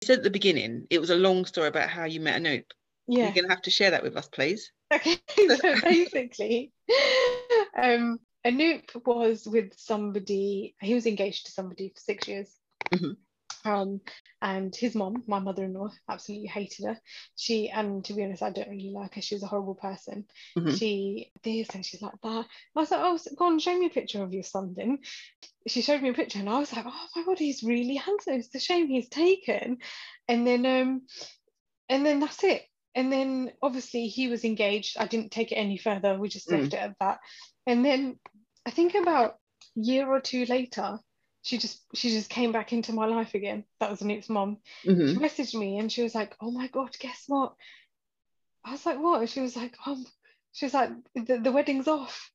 [0.03, 2.65] said at the beginning it was a long story about how you met Anoop.
[3.07, 3.25] Yeah.
[3.25, 4.71] You're gonna have to share that with us, please.
[4.93, 5.17] Okay.
[5.37, 6.71] so basically,
[7.77, 10.75] um, Anoop was with somebody.
[10.81, 12.51] He was engaged to somebody for six years.
[12.91, 13.13] Mm-hmm.
[13.65, 14.01] Um,
[14.41, 16.99] and his mom, my mother-in-law, absolutely hated her.
[17.35, 19.21] She, and to be honest, I don't really like her.
[19.21, 20.25] She was a horrible person.
[20.55, 20.75] Mm-hmm.
[20.75, 22.45] She this and she's like that.
[22.75, 24.99] I was like, oh, go on, show me a picture of your son then.
[25.67, 28.35] She showed me a picture, and I was like, oh my god, he's really handsome.
[28.35, 29.79] It's a shame he's taken.
[30.27, 31.01] And then, um,
[31.89, 32.63] and then that's it.
[32.93, 34.97] And then obviously he was engaged.
[34.99, 36.19] I didn't take it any further.
[36.19, 36.73] We just left mm.
[36.73, 37.17] it at that.
[37.67, 38.19] And then
[38.65, 40.99] I think about a year or two later,
[41.45, 43.65] she just she just came back into my life again.
[43.79, 44.57] That was Anoop's mom.
[44.83, 45.13] Mm-hmm.
[45.13, 47.53] She messaged me and she was like, "Oh my god, guess what?"
[48.65, 50.03] I was like, "What?" she was like, "Um,"
[50.53, 52.31] she was like, "The, the wedding's off."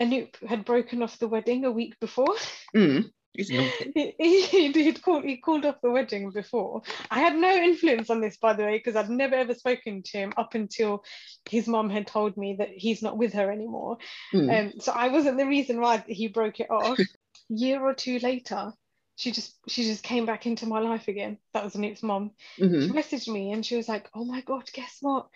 [0.00, 2.34] Anoop had broken off the wedding a week before.
[2.74, 3.10] Mm.
[3.32, 3.48] He's
[3.94, 6.82] he, he, he, called, he called off the wedding before.
[7.12, 10.18] I had no influence on this, by the way, because I'd never ever spoken to
[10.18, 11.04] him up until
[11.48, 13.98] his mom had told me that he's not with her anymore.
[14.34, 14.74] Mm.
[14.74, 16.98] Um, so I wasn't the reason why he broke it off.
[17.48, 18.72] year or two later,
[19.16, 21.38] she just she just came back into my life again.
[21.52, 22.32] That was Anoop's mom.
[22.58, 22.86] Mm-hmm.
[22.86, 25.28] She messaged me and she was like, "Oh my god, guess what?"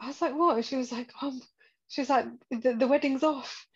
[0.00, 1.40] I was like, "What?" She was like, "Um,"
[1.88, 3.66] she was like, "The, the wedding's off."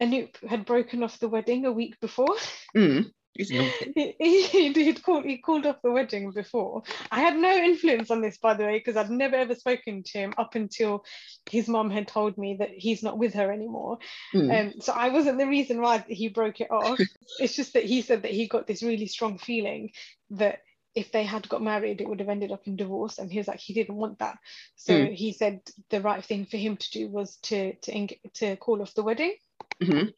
[0.00, 2.36] Anoop had broken off the wedding a week before.
[2.76, 3.10] Mm.
[4.18, 6.82] He, he, he'd called, he called off the wedding before.
[7.10, 10.18] I had no influence on this, by the way, because I'd never ever spoken to
[10.18, 11.04] him up until
[11.50, 13.98] his mom had told me that he's not with her anymore.
[14.34, 14.74] Mm.
[14.74, 16.98] Um, so I wasn't the reason why he broke it off.
[17.38, 19.90] it's just that he said that he got this really strong feeling
[20.30, 20.60] that
[20.94, 23.18] if they had got married, it would have ended up in divorce.
[23.18, 24.38] And he was like, he didn't want that.
[24.76, 25.14] So mm.
[25.14, 28.94] he said the right thing for him to do was to to, to call off
[28.94, 29.34] the wedding.
[29.82, 30.08] Mm-hmm.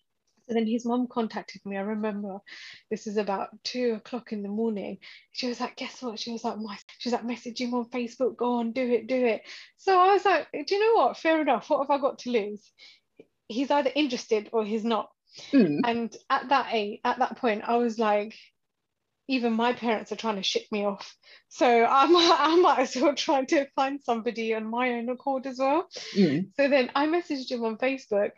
[0.48, 1.76] So then his mom contacted me.
[1.76, 2.38] I remember
[2.90, 4.98] this is about two o'clock in the morning.
[5.32, 6.18] She was like, guess what?
[6.18, 9.26] She was like, my she's like, message him on Facebook, go on, do it, do
[9.26, 9.42] it.
[9.76, 11.18] So I was like, do you know what?
[11.18, 11.68] Fair enough.
[11.68, 12.72] What have I got to lose?
[13.48, 15.11] He's either interested or he's not.
[15.52, 15.80] Mm.
[15.84, 18.34] And at that age, at that point, I was like,
[19.28, 21.14] even my parents are trying to ship me off.
[21.48, 25.46] So I might, I might as well try to find somebody on my own accord
[25.46, 25.88] as well.
[26.16, 26.48] Mm.
[26.56, 28.30] So then I messaged him on Facebook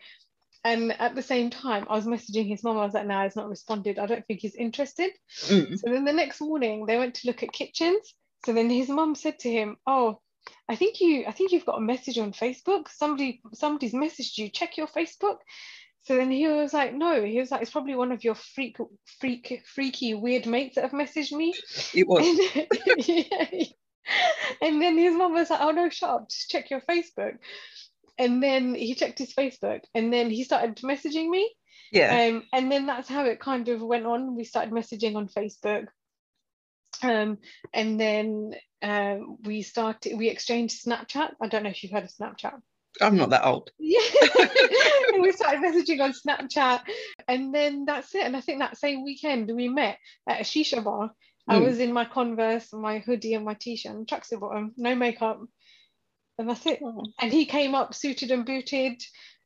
[0.65, 2.77] and at the same time, I was messaging his mom.
[2.77, 3.99] I was like, "No, he's not responded.
[3.99, 5.11] I don't think he's interested."
[5.47, 5.79] Mm.
[5.79, 8.15] So then the next morning, they went to look at kitchens.
[8.45, 10.21] So then his mom said to him, "Oh,
[10.69, 12.89] I think you, I think you've got a message on Facebook.
[12.91, 14.51] Somebody, somebody's messaged you.
[14.51, 15.39] Check your Facebook."
[16.03, 18.77] So then he was like, "No." He was like, "It's probably one of your freak,
[19.19, 21.55] freak, freaky, weird mates that have messaged me."
[21.95, 22.27] It was.
[22.27, 22.67] And,
[23.09, 23.65] yeah.
[24.61, 26.29] and then his mom was like, "Oh no, shut up.
[26.29, 27.39] Just check your Facebook."
[28.19, 31.53] And then he checked his Facebook and then he started messaging me.
[31.93, 32.29] Yeah.
[32.29, 34.37] Um, and then that's how it kind of went on.
[34.37, 35.87] We started messaging on Facebook.
[37.03, 37.39] Um,
[37.73, 41.33] and then um, we started, we exchanged Snapchat.
[41.41, 42.61] I don't know if you've heard of Snapchat.
[43.01, 43.71] I'm not that old.
[43.79, 44.01] Yeah.
[45.21, 46.81] we started messaging on Snapchat.
[47.29, 48.23] And then that's it.
[48.23, 51.09] And I think that same weekend we met at a shisha bar.
[51.49, 51.55] Mm.
[51.55, 51.65] I hmm.
[51.65, 55.41] was in my Converse, my hoodie, and my t shirt and tracksuit bottom, no makeup
[56.41, 56.81] and that's it.
[56.83, 57.05] Oh.
[57.21, 59.03] And he came up suited and booted,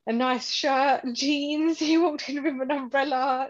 [0.07, 1.79] a nice shirt, jeans.
[1.81, 3.49] He walked in with an umbrella,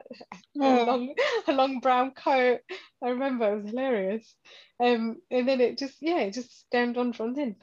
[0.60, 0.82] oh.
[0.82, 1.14] a, long,
[1.46, 2.60] a long brown coat.
[3.02, 4.34] I remember it was hilarious.
[4.80, 7.56] Um, and then it just, yeah, it just stemmed on from then.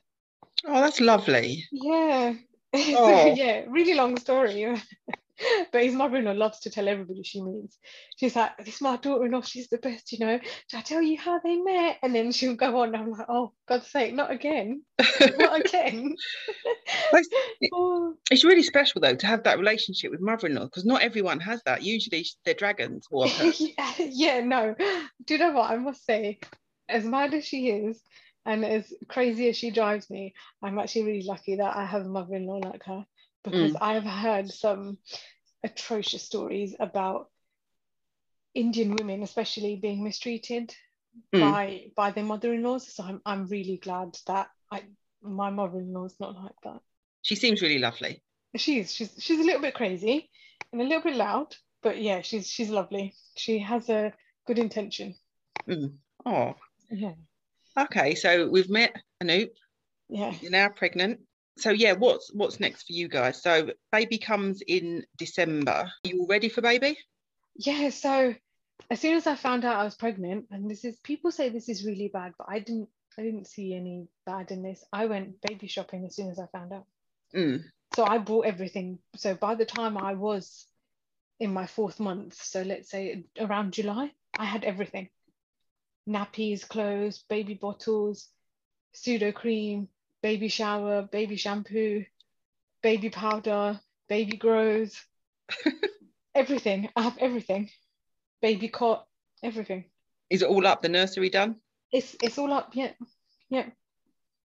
[0.66, 1.66] Oh, that's lovely.
[1.72, 2.34] Yeah.
[2.74, 3.26] Oh.
[3.26, 4.64] yeah, really long story.
[5.72, 7.78] but his mother-in-law loves to tell everybody she meets.
[8.18, 9.42] She's like, "This is my daughter-in-law.
[9.42, 11.98] She's the best, you know." Did I tell you how they met?
[12.04, 12.96] And then she'll go on.
[12.96, 14.84] I'm like, "Oh, God's sake, not again,
[15.38, 16.16] not again."
[17.14, 17.30] It's,
[17.74, 21.62] Oh, it's really special though to have that relationship with mother-in-law because not everyone has
[21.66, 21.84] that.
[21.84, 24.76] Usually they're dragons or yeah, yeah, no.
[25.26, 26.40] Do you know what I must say?
[26.90, 28.02] As mad as she is,
[28.46, 32.10] and as crazy as she drives me, I'm actually really lucky that I have a
[32.10, 33.06] mother-in-law like her
[33.44, 34.98] because I have heard some
[35.64, 37.30] atrocious stories about
[38.54, 40.76] Indian women, especially being mistreated
[41.36, 41.42] Mm.
[41.42, 42.94] by by their mother-in-laws.
[42.94, 44.84] So I'm I'm really glad that I
[45.22, 46.80] my mother-in-law is not like that.
[47.22, 48.24] she seems really lovely.
[48.56, 50.30] She's she's she's a little bit crazy
[50.72, 53.14] and a little bit loud, but yeah, she's she's lovely.
[53.36, 54.14] She has a
[54.48, 55.16] good intention.
[55.68, 55.96] Mm.
[56.26, 56.56] Oh,
[56.90, 57.16] Yeah,
[57.78, 58.16] okay.
[58.16, 59.50] So we've met Anoop.
[60.08, 60.34] yeah.
[60.40, 61.20] You're now pregnant.
[61.58, 63.42] So yeah, what's what's next for you guys?
[63.42, 65.72] So baby comes in December.
[65.72, 66.98] Are you all ready for baby?
[67.56, 68.34] Yeah, so
[68.90, 71.70] as soon as I found out I was pregnant, and this is people say this
[71.70, 74.84] is really bad, but I didn't I didn't see any bad in this.
[74.94, 76.86] I went baby shopping as soon as I found out.
[77.36, 77.64] Mm.
[77.96, 79.00] So I bought everything.
[79.16, 80.68] So by the time I was
[81.40, 85.10] in my fourth month, so let's say around July, I had everything.
[86.08, 88.30] Nappies, clothes, baby bottles,
[88.96, 89.88] Sudocrem,
[90.22, 92.06] baby shower, baby shampoo,
[92.82, 95.00] baby powder, baby grows,
[96.36, 96.90] everything.
[96.96, 97.70] I have everything.
[98.42, 99.08] Baby cot,
[99.44, 99.86] everything.
[100.30, 100.82] Is it all up?
[100.82, 101.58] The nursery done?
[101.92, 102.72] It's it's all up.
[102.74, 102.92] Yeah,
[103.50, 103.70] yeah,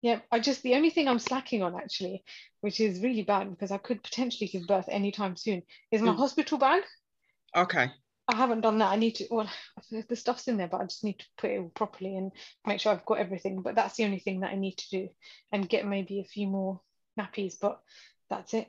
[0.01, 0.19] yeah.
[0.31, 2.23] I just the only thing I'm slacking on actually,
[2.61, 6.17] which is really bad because I could potentially give birth anytime soon, is my Mm.
[6.17, 6.83] hospital bag.
[7.55, 7.91] Okay.
[8.27, 8.91] I haven't done that.
[8.91, 9.27] I need to.
[9.29, 9.49] Well,
[10.09, 12.31] the stuff's in there, but I just need to put it properly and
[12.65, 13.61] make sure I've got everything.
[13.61, 15.09] But that's the only thing that I need to do,
[15.51, 16.81] and get maybe a few more
[17.19, 17.55] nappies.
[17.59, 17.79] But
[18.29, 18.67] that's it.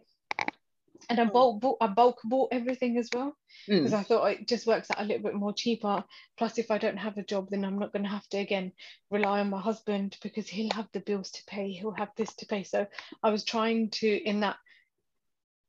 [1.08, 1.30] And I Oh.
[1.30, 3.36] bulk bought, I bulk bought everything as well
[3.68, 3.98] because Mm.
[3.98, 6.04] I thought it just works out a little bit more cheaper.
[6.36, 8.72] Plus, if I don't have a job, then I'm not going to have to again
[9.10, 11.70] rely on my husband because he'll have the bills to pay.
[11.70, 12.64] He'll have this to pay.
[12.64, 12.86] So
[13.22, 14.56] I was trying to, in that,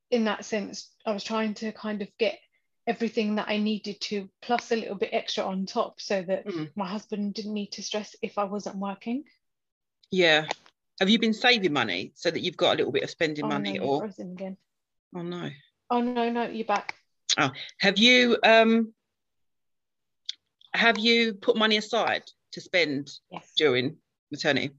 [0.09, 2.39] in that sense, I was trying to kind of get
[2.87, 6.71] everything that I needed to, plus a little bit extra on top, so that Mm.
[6.75, 9.25] my husband didn't need to stress if I wasn't working.
[10.09, 10.47] Yeah.
[10.99, 13.49] Have you been saving money so that you've got a little bit of spending Oh
[13.49, 14.57] no, money you're or frozen again.
[15.15, 15.49] oh no.
[15.89, 16.95] Oh no, no, you're back.
[17.37, 18.93] Oh, have you um
[20.73, 22.23] have you put money aside
[22.53, 23.51] to spend Yes.
[23.57, 23.97] during
[24.31, 24.75] maternity?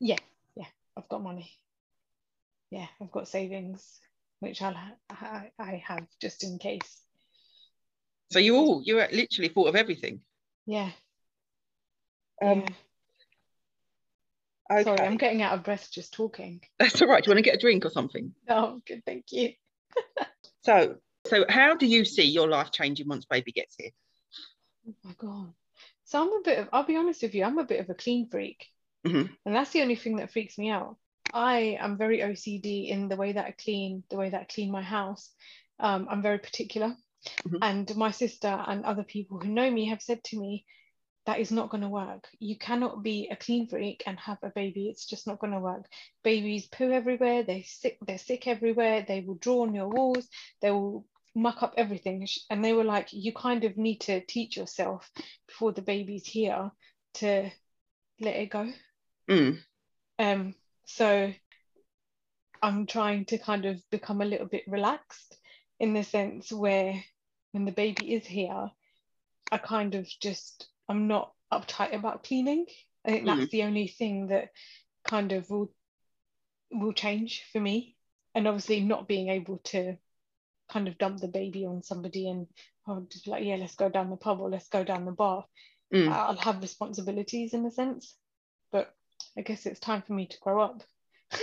[0.00, 0.18] Yeah,
[0.56, 1.50] yeah, I've got money.
[2.70, 4.00] Yeah, I've got savings,
[4.40, 7.01] which I'll ha- I, I have just in case.
[8.32, 10.20] So you all you're literally thought of everything.
[10.66, 10.90] Yeah.
[12.42, 12.66] Um yeah.
[14.72, 14.84] okay.
[14.84, 16.62] Sorry, I'm getting out of breath just talking.
[16.78, 17.22] That's all right.
[17.22, 18.32] Do you want to get a drink or something?
[18.48, 19.52] Oh, good, thank you.
[20.64, 23.90] So so how do you see your life changing once baby gets here?
[24.88, 25.52] Oh my god.
[26.04, 27.94] So I'm a bit of, I'll be honest with you, I'm a bit of a
[27.94, 28.68] clean freak.
[29.04, 29.28] Mhm.
[29.44, 30.98] And that's the only thing that freaks me out.
[31.34, 34.70] I am very OCD in the way that I clean, the way that I clean
[34.70, 35.30] my house.
[35.80, 36.96] Um, I'm very particular.
[37.46, 37.58] Mhm.
[37.62, 40.64] And my sister and other people who know me have said to me,
[41.24, 42.28] that is not going to work.
[42.40, 44.88] You cannot be a clean freak and have a baby.
[44.88, 45.86] It's just not going to work.
[46.24, 47.44] Babies poo everywhere.
[47.44, 47.98] They sick.
[48.04, 49.04] They're sick everywhere.
[49.06, 50.26] They will draw on your walls.
[50.60, 52.26] They will muck up everything.
[52.50, 55.08] And they were like, you kind of need to teach yourself
[55.46, 56.72] before the baby's here
[57.14, 57.50] to
[58.20, 58.72] let it go.
[59.30, 59.58] Mm.
[60.18, 60.54] Um,
[60.86, 61.32] so
[62.60, 65.36] I'm trying to kind of become a little bit relaxed
[65.78, 67.02] in the sense where
[67.52, 68.70] when the baby is here,
[69.50, 72.66] I kind of just I'm not uptight about cleaning.
[73.04, 74.50] I think that's the only thing that
[75.04, 75.72] kind of will
[76.70, 77.96] will change for me.
[78.34, 79.96] And obviously not being able to
[80.70, 82.46] kind of dump the baby on somebody and
[82.88, 85.12] oh, just be like, yeah, let's go down the pub or let's go down the
[85.12, 85.44] bar.
[85.92, 86.10] Mm.
[86.10, 88.16] I'll have responsibilities in a sense,
[88.70, 88.94] but
[89.36, 90.82] I guess it's time for me to grow up.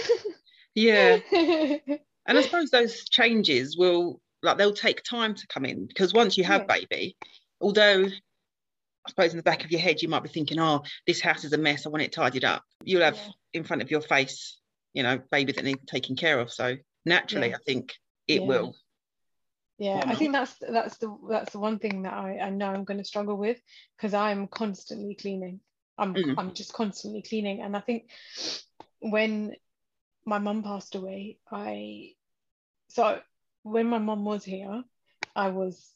[0.75, 1.19] Yeah.
[2.27, 6.37] And I suppose those changes will like they'll take time to come in because once
[6.37, 7.15] you have baby,
[7.59, 11.21] although I suppose in the back of your head you might be thinking, oh, this
[11.21, 12.63] house is a mess, I want it tidied up.
[12.83, 13.31] You'll have Yeah.
[13.53, 14.59] in front of your face,
[14.93, 16.51] you know, baby that need taken care of.
[16.51, 16.75] So
[17.05, 17.55] naturally Yeah.
[17.55, 17.93] I think
[18.27, 18.47] it Yeah.
[18.47, 18.75] will.
[19.77, 22.83] Yeah, I think that's that's the that's the one thing that I, I know I'm
[22.83, 23.61] going to struggle with
[23.95, 25.61] because I'm constantly cleaning.
[25.97, 26.35] I'm Mm.
[26.37, 28.09] I'm just constantly cleaning, and I think
[28.99, 29.55] when
[30.25, 32.15] my mum passed away, I
[32.89, 33.21] so
[33.71, 34.83] when my mum was here,
[35.35, 35.89] I was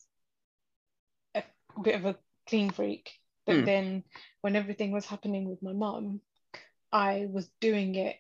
[1.36, 1.44] a
[1.82, 2.18] bit of a
[2.48, 3.12] clean freak,
[3.46, 3.66] but Mm.
[3.66, 4.04] then
[4.42, 6.22] when everything was happening with my mum,
[6.92, 8.18] I was doing it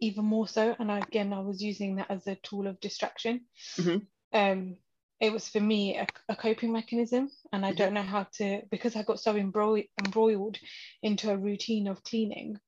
[0.00, 3.46] even more so, and I, again I was using that as a tool of distraction.
[3.76, 4.06] Mhm.
[4.32, 4.76] Um,
[5.20, 7.78] it was for me a, a coping mechanism and i mm-hmm.
[7.78, 10.58] don't know how to because i got so embroiled, embroiled
[11.02, 12.58] into a routine of cleaning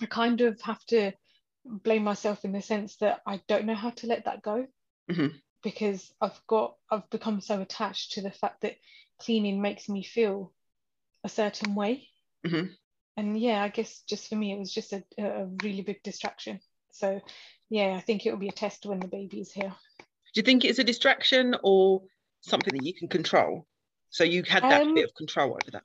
[0.00, 1.12] i kind of have to
[1.64, 4.66] blame myself in the sense that i don't know how to let that go
[5.10, 5.36] mm-hmm.
[5.62, 8.76] because i've got i've become so attached to the fact that
[9.18, 10.52] cleaning makes me feel
[11.24, 12.08] a certain way
[12.46, 12.66] mm-hmm.
[13.16, 16.60] and yeah i guess just for me it was just a, a really big distraction
[16.92, 17.20] so
[17.68, 19.74] yeah i think it will be a test when the baby is here
[20.32, 22.02] do you think it's a distraction or
[22.40, 23.66] something that you can control?
[24.10, 25.82] So you had that um, bit of control over that.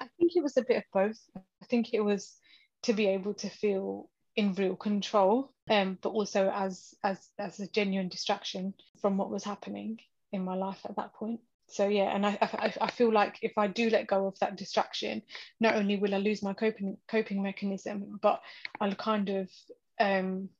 [0.00, 1.18] I think it was a bit of both.
[1.36, 2.36] I think it was
[2.84, 7.66] to be able to feel in real control, um, but also as as as a
[7.66, 8.72] genuine distraction
[9.02, 9.98] from what was happening
[10.30, 11.40] in my life at that point.
[11.66, 14.56] So yeah, and I, I I feel like if I do let go of that
[14.56, 15.22] distraction,
[15.58, 18.40] not only will I lose my coping coping mechanism, but
[18.80, 19.50] I'll kind of
[19.98, 20.50] um,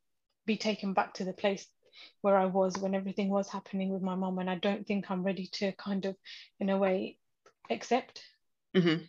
[0.45, 1.65] be taken back to the place
[2.21, 4.41] where I was when everything was happening with my mom.
[4.41, 6.17] And I don't think I'm ready to kind of,
[6.59, 7.19] in a way,
[7.71, 8.25] accept.
[8.77, 9.05] Mm-hmm.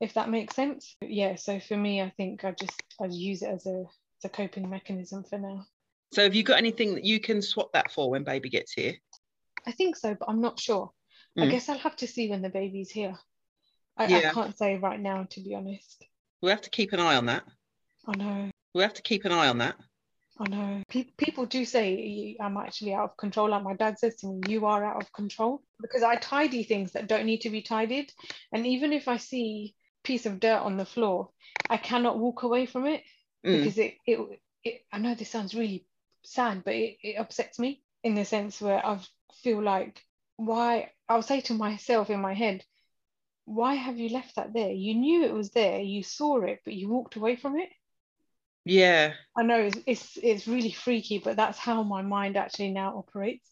[0.00, 0.96] If that makes sense.
[1.00, 1.36] Yeah.
[1.36, 3.84] So for me, I think I just I use it as a
[4.18, 5.66] as a coping mechanism for now.
[6.12, 8.94] So have you got anything that you can swap that for when baby gets here?
[9.66, 10.90] I think so, but I'm not sure.
[11.38, 11.44] Mm.
[11.44, 13.14] I guess I'll have to see when the baby's here.
[13.96, 14.16] I, yeah.
[14.18, 16.04] I can't say right now, to be honest.
[16.40, 17.44] We'll have to keep an eye on that.
[18.06, 18.50] I know.
[18.74, 19.76] We'll have to keep an eye on that.
[20.40, 20.82] I know.
[20.88, 23.50] Pe- people do say I'm actually out of control.
[23.50, 26.92] Like my dad says to me, you are out of control because I tidy things
[26.92, 28.12] that don't need to be tidied.
[28.52, 31.30] And even if I see piece of dirt on the floor,
[31.68, 33.02] I cannot walk away from it
[33.44, 33.58] mm.
[33.58, 35.86] because it, it, it, I know this sounds really
[36.22, 39.00] sad, but it, it upsets me in the sense where I
[39.42, 40.02] feel like,
[40.36, 42.64] why, I'll say to myself in my head,
[43.44, 44.70] why have you left that there?
[44.70, 47.70] You knew it was there, you saw it, but you walked away from it.
[48.64, 49.14] Yeah.
[49.36, 53.48] I know it's, it's it's really freaky, but that's how my mind actually now operates.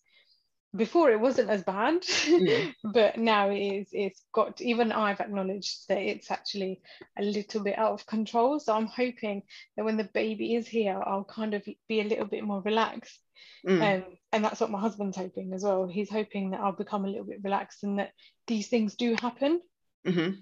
[0.77, 2.75] Before it wasn't as bad, mm.
[2.85, 6.81] but now it is it's got even I've acknowledged that it's actually
[7.19, 8.61] a little bit out of control.
[8.61, 9.43] So I'm hoping
[9.77, 13.19] that when the baby is here, I'll kind of be a little bit more relaxed.
[13.67, 13.83] Mm.
[13.83, 15.87] Um, and that's what my husband's hoping as well.
[15.87, 18.13] He's hoping that I'll become a little bit relaxed and that
[18.47, 19.61] these things do happen.
[20.07, 20.41] Mm-hmm.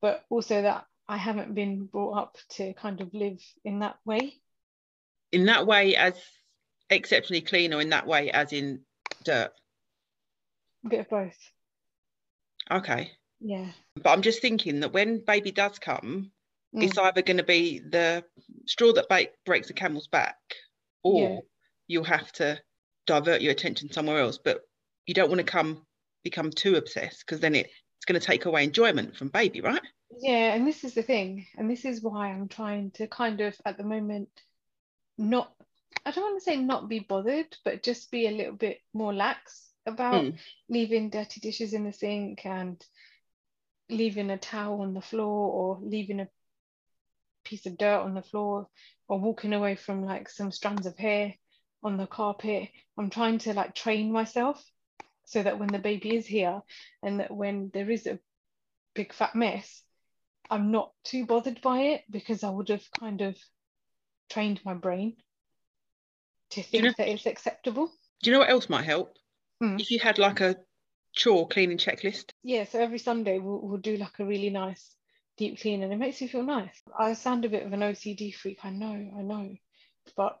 [0.00, 4.34] But also that I haven't been brought up to kind of live in that way.
[5.30, 6.14] In that way, as
[6.90, 8.80] exceptionally clean, or in that way, as in
[9.22, 9.52] dirt?
[10.84, 11.36] A bit of both.
[12.70, 13.12] Okay.
[13.40, 13.66] Yeah.
[13.96, 16.30] But I'm just thinking that when baby does come,
[16.74, 16.82] mm.
[16.82, 18.24] it's either going to be the
[18.66, 20.38] straw that ba- breaks the camel's back,
[21.02, 21.38] or yeah.
[21.88, 22.60] you'll have to
[23.06, 24.38] divert your attention somewhere else.
[24.42, 24.60] But
[25.06, 25.86] you don't want to come
[26.22, 27.66] become too obsessed because then it,
[27.96, 29.82] it's going to take away enjoyment from baby, right?
[30.20, 33.54] yeah and this is the thing and this is why i'm trying to kind of
[33.64, 34.28] at the moment
[35.16, 35.52] not
[36.04, 39.12] i don't want to say not be bothered but just be a little bit more
[39.12, 40.38] lax about mm.
[40.68, 42.84] leaving dirty dishes in the sink and
[43.90, 46.28] leaving a towel on the floor or leaving a
[47.44, 48.68] piece of dirt on the floor
[49.08, 51.34] or walking away from like some strands of hair
[51.82, 54.64] on the carpet i'm trying to like train myself
[55.24, 56.62] so that when the baby is here
[57.02, 58.18] and that when there is a
[58.94, 59.82] big fat mess
[60.52, 63.38] I'm not too bothered by it because I would have kind of
[64.28, 65.16] trained my brain
[66.52, 67.90] to think you know, that it's acceptable.
[68.22, 69.16] Do you know what else might help?
[69.62, 69.80] Mm.
[69.80, 70.56] If you had like a
[71.14, 72.30] chore cleaning checklist.
[72.42, 74.94] Yeah, so every Sunday we'll, we'll do like a really nice
[75.36, 76.82] deep clean and it makes me feel nice.
[76.98, 79.54] I sound a bit of an OCD freak, I know, I know.
[80.16, 80.38] But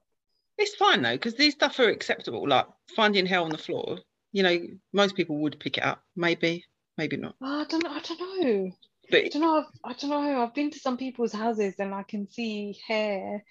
[0.58, 3.98] it's fine though, because these stuff are acceptable, like finding hair on the floor.
[4.32, 4.58] You know,
[4.92, 6.64] most people would pick it up, maybe,
[6.96, 7.34] maybe not.
[7.42, 7.90] I don't know.
[7.90, 8.70] I don't know.
[9.10, 9.58] But I don't know.
[9.58, 10.42] I've, I don't know.
[10.42, 13.44] I've been to some people's houses and I can see hair,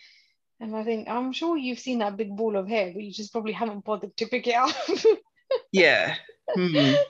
[0.61, 3.31] and I think I'm sure you've seen that big ball of hair, but you just
[3.31, 4.75] probably haven't bothered to pick it up.
[5.71, 6.15] yeah.
[6.55, 7.01] Mm-hmm.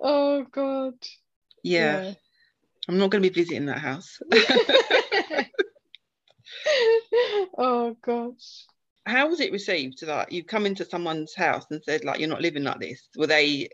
[0.00, 0.94] Oh God.
[1.62, 2.02] Yeah.
[2.02, 2.14] yeah.
[2.88, 4.18] I'm not going to be visiting that house.
[7.58, 8.64] oh gosh.
[9.04, 10.02] How was it received?
[10.02, 13.06] Like you've come into someone's house and said like you're not living like this.
[13.18, 13.68] Were they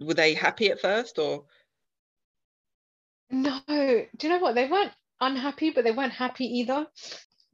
[0.00, 1.44] were they happy at first or?
[3.30, 4.54] No, do you know what?
[4.54, 6.86] They weren't unhappy, but they weren't happy either.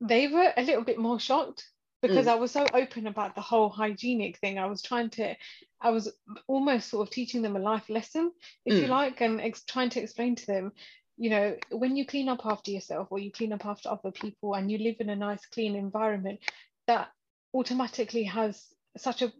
[0.01, 1.65] They were a little bit more shocked
[2.03, 2.31] because mm.
[2.31, 4.59] I was so open about the whole hygienic thing.
[4.59, 5.35] I was trying to,
[5.81, 6.13] I was
[6.47, 8.33] almost sort of teaching them a life lesson,
[8.65, 8.83] if mm.
[8.83, 10.73] you like, and ex- trying to explain to them,
[11.17, 14.55] you know, when you clean up after yourself or you clean up after other people
[14.55, 16.41] and you live in a nice, clean environment,
[16.87, 17.09] that
[17.55, 18.63] automatically has
[18.99, 19.33] such a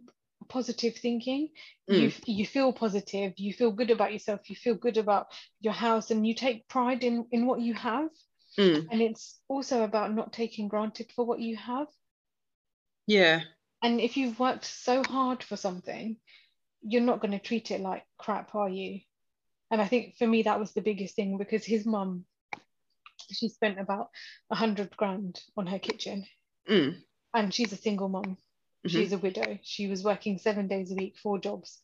[0.49, 1.49] positive thinking
[1.89, 1.99] mm.
[1.99, 5.27] you you feel positive you feel good about yourself you feel good about
[5.59, 8.09] your house and you take pride in in what you have
[8.57, 8.87] mm.
[8.91, 11.87] and it's also about not taking granted for what you have
[13.05, 13.41] yeah
[13.83, 16.17] and if you've worked so hard for something
[16.81, 19.01] you're not going to treat it like crap, are you?
[19.71, 22.25] And I think for me that was the biggest thing because his mum,
[23.31, 24.09] she spent about
[24.49, 26.25] a hundred grand on her kitchen,
[26.69, 27.01] Mm.
[27.33, 28.37] and she's a single mum.
[28.85, 28.89] Mhm.
[28.89, 29.57] She's a widow.
[29.63, 31.81] She was working seven days a week, four jobs,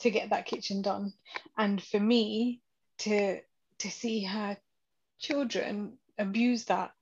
[0.00, 1.12] to get that kitchen done.
[1.56, 2.62] And for me
[2.98, 3.40] to
[3.78, 4.56] to see her
[5.18, 6.92] children abuse that,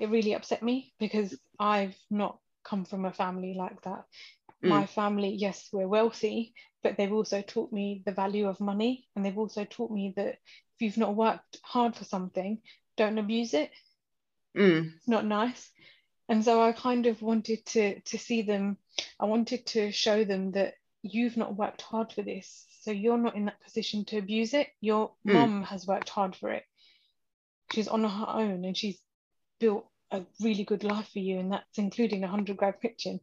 [0.00, 4.04] it really upset me because I've not come from a family like that.
[4.62, 9.24] My family, yes, we're wealthy, but they've also taught me the value of money, and
[9.24, 12.60] they've also taught me that if you've not worked hard for something,
[12.96, 13.70] don't abuse it
[14.56, 14.94] Mm.
[14.96, 15.70] it's not nice
[16.28, 18.76] and so i kind of wanted to to see them
[19.20, 23.36] i wanted to show them that you've not worked hard for this so you're not
[23.36, 25.34] in that position to abuse it your Mm.
[25.34, 26.64] mum has worked hard for it
[27.72, 28.98] she's on her own and she's
[29.60, 33.20] built a really good life for you and that's including a 100 grand kitchen.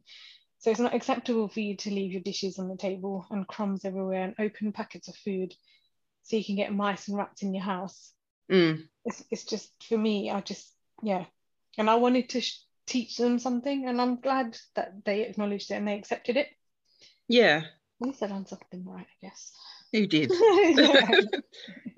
[0.58, 3.84] So it's not acceptable for you to leave your dishes on the table and crumbs
[3.84, 5.52] everywhere and open packets of food
[6.22, 8.12] so you can get mice and rats in your house.
[8.50, 8.84] Mm.
[9.04, 10.72] it's, it's just for me i just
[11.02, 11.24] yeah.
[11.78, 15.74] And i wanted to sh- teach them something and i'm glad that they acknowledged it
[15.74, 16.46] and they accepted it.
[17.26, 17.64] Yeah,
[18.00, 19.52] at least i done something right i guess.
[19.92, 20.30] You did.
[20.30, 20.36] no,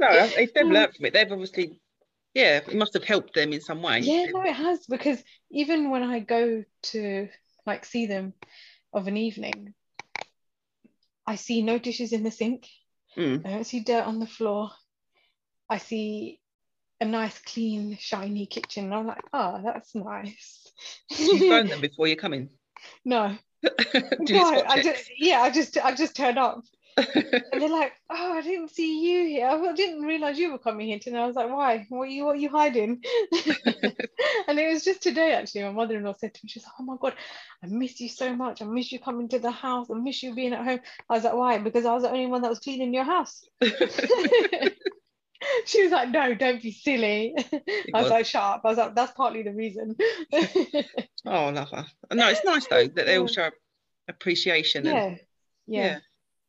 [0.01, 1.81] if they've learned from it, they've obviously,
[2.35, 4.01] yeah, it must have helped them in some way.
[4.01, 7.29] yeah no it has because even when i go to
[7.67, 8.33] like see them
[8.93, 9.75] of an evening
[11.27, 12.67] i see no dishes in the sink
[13.17, 13.45] Mm.
[13.45, 14.71] i don't see dirt on the floor
[15.69, 16.39] i see
[17.01, 20.71] a nice clean shiny kitchen and i'm like oh that's nice
[21.11, 22.51] You phone them before you come in.
[23.05, 23.37] no
[24.21, 26.63] No, I just yeah, I just I just turned up
[27.15, 29.47] and they're like, oh, I didn't see you here.
[29.47, 31.19] I didn't realize you were coming here today.
[31.19, 31.87] I was like, why?
[31.89, 33.03] What are you what are you hiding?
[34.49, 35.63] and it was just today actually.
[35.63, 37.15] My mother-in-law said to me, she's like, oh my god,
[37.63, 38.63] I miss you so much.
[38.63, 39.89] I miss you coming to the house.
[39.91, 40.81] I miss you being at home.
[41.09, 41.59] I was like, why?
[41.59, 43.45] Because I was the only one that was cleaning your house.
[45.67, 47.35] she was like, no, don't be silly.
[47.37, 47.61] I
[47.95, 48.11] was was.
[48.11, 48.63] like, shut up.
[48.65, 49.95] I was like, that's partly the reason.
[50.35, 50.81] oh,
[51.25, 51.87] I love her.
[52.13, 53.51] No, it's nice though that they all show
[54.09, 54.87] appreciation.
[54.87, 55.21] And,
[55.67, 55.85] yeah.
[55.85, 55.99] yeah.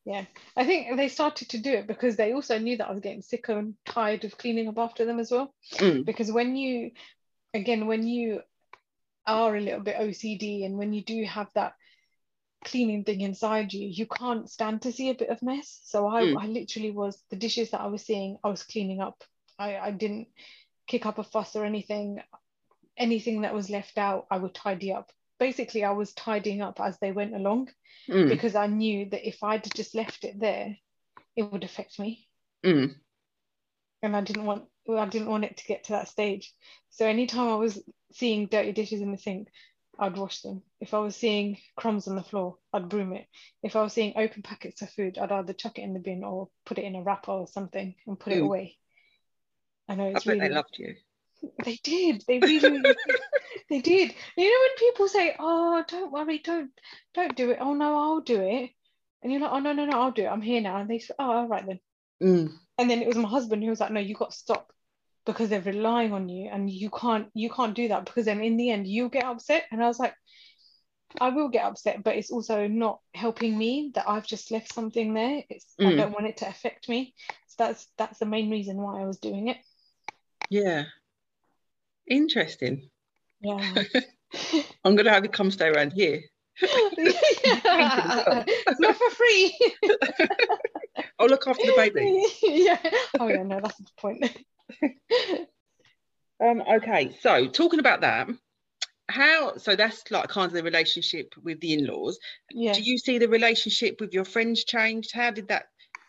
[0.04, 0.24] Yeah.
[0.56, 3.22] I think they started to do it because they also knew that I was getting
[3.22, 5.54] sick and tired of cleaning up after them as well.
[5.74, 6.04] Mm.
[6.04, 6.92] Because when you,
[7.54, 8.40] again, when you
[9.26, 11.74] are a little bit OCD and when you do have that
[12.64, 15.80] cleaning thing inside you, you can't stand to see a bit of mess.
[15.84, 16.42] So I, Mm.
[16.42, 19.22] I literally was the dishes that I was seeing, I was cleaning up.
[19.58, 20.28] I, I didn't
[20.86, 22.20] kick up a fuss or anything.
[22.96, 25.10] Anything that was left out, I would tidy up.
[25.40, 27.70] Basically, I was tidying up as they went along
[28.08, 28.28] Mm.
[28.28, 30.76] because I knew that if I'd just left it there,
[31.34, 32.28] it would affect me,
[32.64, 32.94] Mm.
[34.02, 36.52] and I didn't want I didn't want it to get to that stage.
[36.90, 37.82] So anytime I was
[38.12, 39.48] seeing dirty dishes in the sink,
[39.98, 40.62] I'd wash them.
[40.80, 43.26] If I was seeing crumbs on the floor, I'd broom it.
[43.62, 46.24] If I was seeing open packets of food, I'd either chuck it in the bin
[46.24, 48.46] or put it in a wrapper or something and put it Mm.
[48.46, 48.78] away.
[49.88, 50.96] I know I it's bet really they loved you.
[51.64, 52.24] They did.
[52.26, 52.94] They really,
[53.68, 54.14] they did.
[54.36, 56.70] You know when people say, "Oh, don't worry, don't,
[57.14, 58.70] don't do it." Oh no, I'll do it.
[59.22, 60.28] And you're like, "Oh no, no, no, I'll do it.
[60.28, 61.80] I'm here now." And they say, "Oh, all right then."
[62.22, 62.52] Mm.
[62.78, 64.72] And then it was my husband who was like, "No, you got to stop
[65.26, 68.56] because they're relying on you, and you can't, you can't do that because then in
[68.56, 70.14] the end you'll get upset." And I was like,
[71.20, 75.14] "I will get upset, but it's also not helping me that I've just left something
[75.14, 75.44] there.
[75.48, 75.96] It's I Mm.
[75.98, 77.14] don't want it to affect me.
[77.48, 79.58] So that's that's the main reason why I was doing it."
[80.48, 80.84] Yeah.
[82.10, 82.90] Interesting.
[83.40, 83.82] Yeah.
[84.84, 86.20] I'm gonna have you come stay around here.
[86.60, 87.00] it's
[88.80, 89.58] not for free.
[91.18, 92.22] I'll look after the baby.
[92.42, 92.78] yeah.
[93.18, 94.36] Oh yeah, no, that's the point.
[96.42, 98.28] Um, okay, so talking about that,
[99.08, 102.18] how so that's like kind of the relationship with the in-laws.
[102.50, 102.72] yeah.
[102.72, 105.12] Do you see the relationship with your friends changed?
[105.12, 105.66] How did that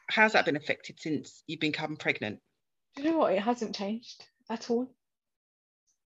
[0.10, 2.40] how's that been affected since you've become pregnant?
[2.96, 3.34] Do you know what?
[3.34, 4.94] It hasn't changed at all.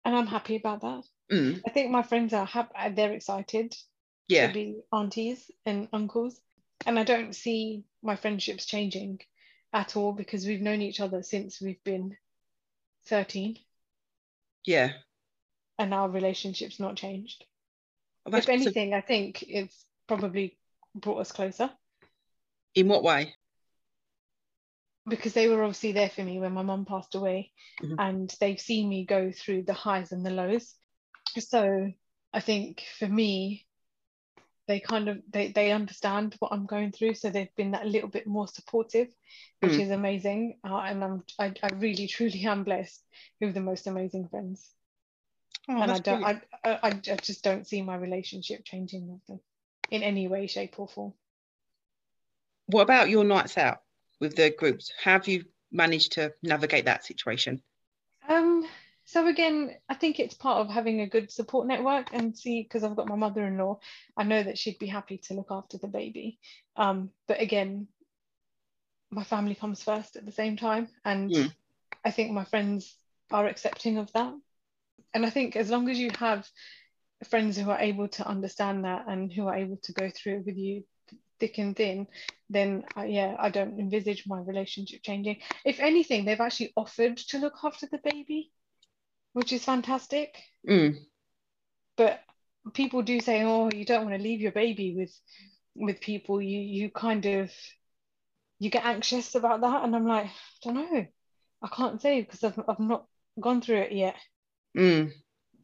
[0.05, 1.05] And I'm happy about that.
[1.33, 3.75] Mm, I think my friends are happy, they're excited
[4.29, 4.49] yeah.
[4.49, 6.41] to be aunties and uncles.
[6.85, 9.21] And I don't see my friendships changing
[9.73, 12.17] at all because we've known each other since we've been
[13.07, 13.59] 13
[14.67, 14.93] Yeah.
[15.79, 17.45] and our relationship's not changed.
[18.25, 20.59] Well, that's if so- anything, I think it's probably
[20.95, 21.71] brought us closer
[22.75, 23.35] in what way?
[25.09, 27.99] Because they were obviously there for me when my mum passed away Mhm.
[27.99, 30.75] and they've seen me go through the highs and the lows.
[31.39, 31.93] So
[32.33, 33.67] I think for me,
[34.69, 37.15] they kind of they, they understand what I'm going through.
[37.15, 39.09] So they've been that little bit more supportive,
[39.61, 39.81] which Mm.
[39.81, 40.59] is amazing.
[40.65, 43.05] Uh, and I'm I, I really truly am blessed
[43.41, 44.71] with the most amazing friends.
[45.69, 46.25] Oh, and I don't.
[46.25, 49.41] I, I I just don't see my relationship changing with them
[49.91, 51.15] in any way, shape or form.
[52.67, 53.83] what about your nights out
[54.23, 54.93] with the groups?
[55.03, 57.61] How have you managed to navigate that situation?
[58.29, 58.65] Um,
[59.05, 62.85] so again, I think it's part of having a good support network and see because
[62.85, 63.81] I've got my mother-in-law,
[64.17, 66.39] I know that she'd be happy to look after the baby.
[66.77, 67.89] Um, but again,
[69.11, 71.53] my family comes first at the same time, and mm.
[72.05, 72.95] I think my friends
[73.33, 74.33] are accepting of that.
[75.13, 76.49] And I think as long as you have
[77.29, 80.47] friends who are able to understand that and who are able to go through it
[80.47, 80.85] with you
[81.43, 82.07] thick and thin,
[82.49, 85.39] then uh, yeah, I don't envisage my relationship changing.
[85.65, 88.53] If anything, they've actually offered to look after the baby,
[89.33, 90.41] which is fantastic.
[90.69, 90.99] Mm.
[91.97, 92.21] But
[92.75, 95.13] people do say, "Oh, you don't want to leave your baby with
[95.75, 97.51] with people." You you kind of
[98.61, 100.31] you get anxious about that, and I'm like, I
[100.63, 101.07] don't know,
[101.61, 103.07] I can't say because I've I've not
[103.41, 104.15] gone through it yet.
[104.79, 105.11] Mm.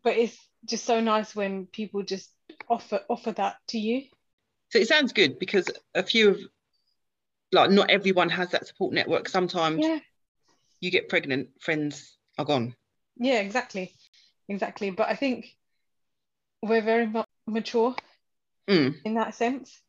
[0.02, 2.34] But it's just so nice when people just
[2.68, 4.02] offer offer that to you.
[4.70, 6.40] So it sounds good because a few of
[7.52, 9.28] like not everyone has that support network.
[9.28, 9.98] Sometimes yeah.
[10.80, 12.74] you get pregnant, friends are gone.
[13.16, 13.92] Yeah, exactly.
[14.48, 14.90] Exactly.
[14.90, 15.56] But I think
[16.62, 17.10] we're very
[17.46, 17.94] mature
[18.68, 18.94] mm.
[19.04, 19.80] in that sense.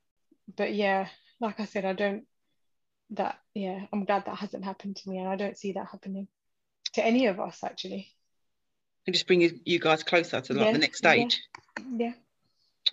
[0.55, 1.07] But yeah,
[1.39, 2.25] like I said, I don't
[3.11, 6.27] that yeah, I'm glad that hasn't happened to me and I don't see that happening
[6.93, 8.07] to any of us actually.
[9.07, 11.41] And just bring you, you guys closer to like yeah, the next stage.
[11.79, 11.85] Yeah.
[11.97, 12.13] yeah.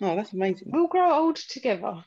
[0.01, 0.69] Oh, that's amazing.
[0.71, 2.03] We'll grow old together.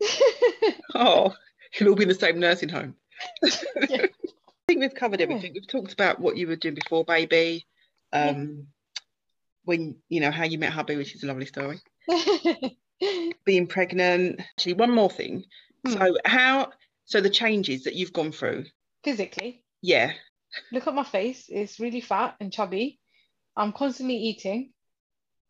[0.94, 1.34] oh,
[1.78, 2.94] you'll all be in the same nursing home.
[3.42, 4.06] yeah.
[4.06, 5.52] I think we've covered everything.
[5.52, 7.66] We've talked about what you were doing before baby,
[8.12, 8.68] um,
[9.64, 11.80] when you know how you met hubby, which is a lovely story.
[13.44, 14.40] Being pregnant.
[14.40, 15.44] Actually, one more thing.
[15.86, 15.92] Hmm.
[15.92, 16.72] So how?
[17.04, 18.64] So the changes that you've gone through
[19.04, 19.62] physically.
[19.82, 20.12] Yeah.
[20.72, 21.44] Look at my face.
[21.48, 22.98] It's really fat and chubby.
[23.56, 24.72] I'm constantly eating.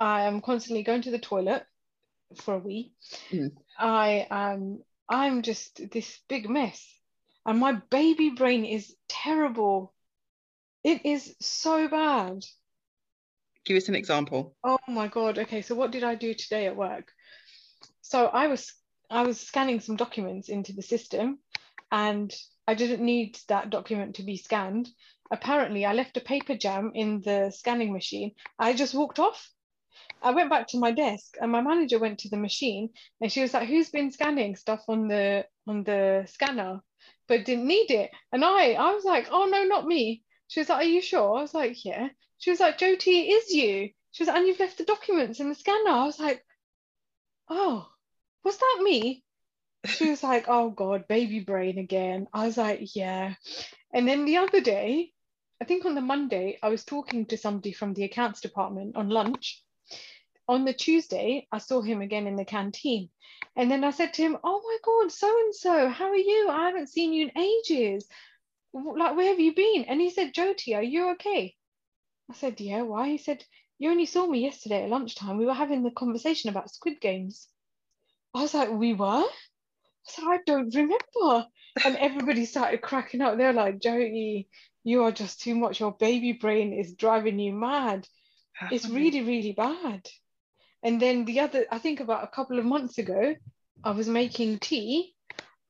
[0.05, 1.64] I am constantly going to the toilet
[2.36, 2.92] for a wee.
[3.30, 3.52] Mm.
[3.78, 6.86] I am I'm just this big mess.
[7.46, 9.94] And my baby brain is terrible.
[10.82, 12.44] It is so bad.
[13.64, 14.55] Give us an example.
[14.62, 15.38] Oh my god.
[15.38, 17.11] Okay, so what did I do today at work?
[18.02, 18.74] So I was
[19.11, 21.38] I was scanning some documents into the system
[21.90, 22.30] and
[22.68, 24.90] I didn't need that document to be scanned.
[25.30, 28.32] Apparently, I left a paper jam in the scanning machine.
[28.59, 29.50] I just walked off
[30.25, 33.43] I went back to my desk and my manager went to the machine and she
[33.43, 36.81] was like, who's been scanning stuff on the on the scanner,
[37.29, 38.11] but didn't need it?
[38.33, 40.22] And I I was like, oh no, not me.
[40.49, 41.39] She was like, are you sure?
[41.39, 42.09] I was like, yeah.
[42.39, 43.91] She was like, Jyoti, it is you.
[44.12, 45.91] She was like, and you've left the documents in the scanner.
[45.91, 46.43] I was like,
[47.49, 47.87] oh,
[48.45, 49.25] was that me?
[49.87, 52.29] She was like, oh God, baby brain again.
[52.33, 53.35] I was like, yeah.
[53.93, 55.12] And then the other day,
[55.61, 59.09] I think on the Monday, I was talking to somebody from the accounts department on
[59.09, 59.63] lunch
[60.49, 63.09] on the Tuesday, I saw him again in the canteen.
[63.57, 66.49] And then I said to him, Oh my God, so and so, how are you?
[66.51, 68.07] I haven't seen you in ages.
[68.72, 69.84] Like, where have you been?
[69.88, 71.55] And he said, Jyoti, are you okay?
[72.30, 73.11] I said, Yeah, why?
[73.11, 73.45] He said,
[73.78, 75.38] You only saw me yesterday at lunchtime.
[75.38, 77.49] We were having the conversation about Squid Games.
[78.34, 79.07] I was like, We were?
[79.07, 79.30] I
[80.05, 81.47] said, I don't remember.
[81.84, 83.36] And everybody started cracking up.
[83.36, 84.49] They're like, Jyoti,
[84.84, 85.80] you are just too much.
[85.80, 88.07] Your baby brain is driving you mad.
[88.70, 90.09] It's really, really bad.
[90.85, 93.35] And then the other, I think about a couple of months ago,
[93.82, 95.14] I was making tea.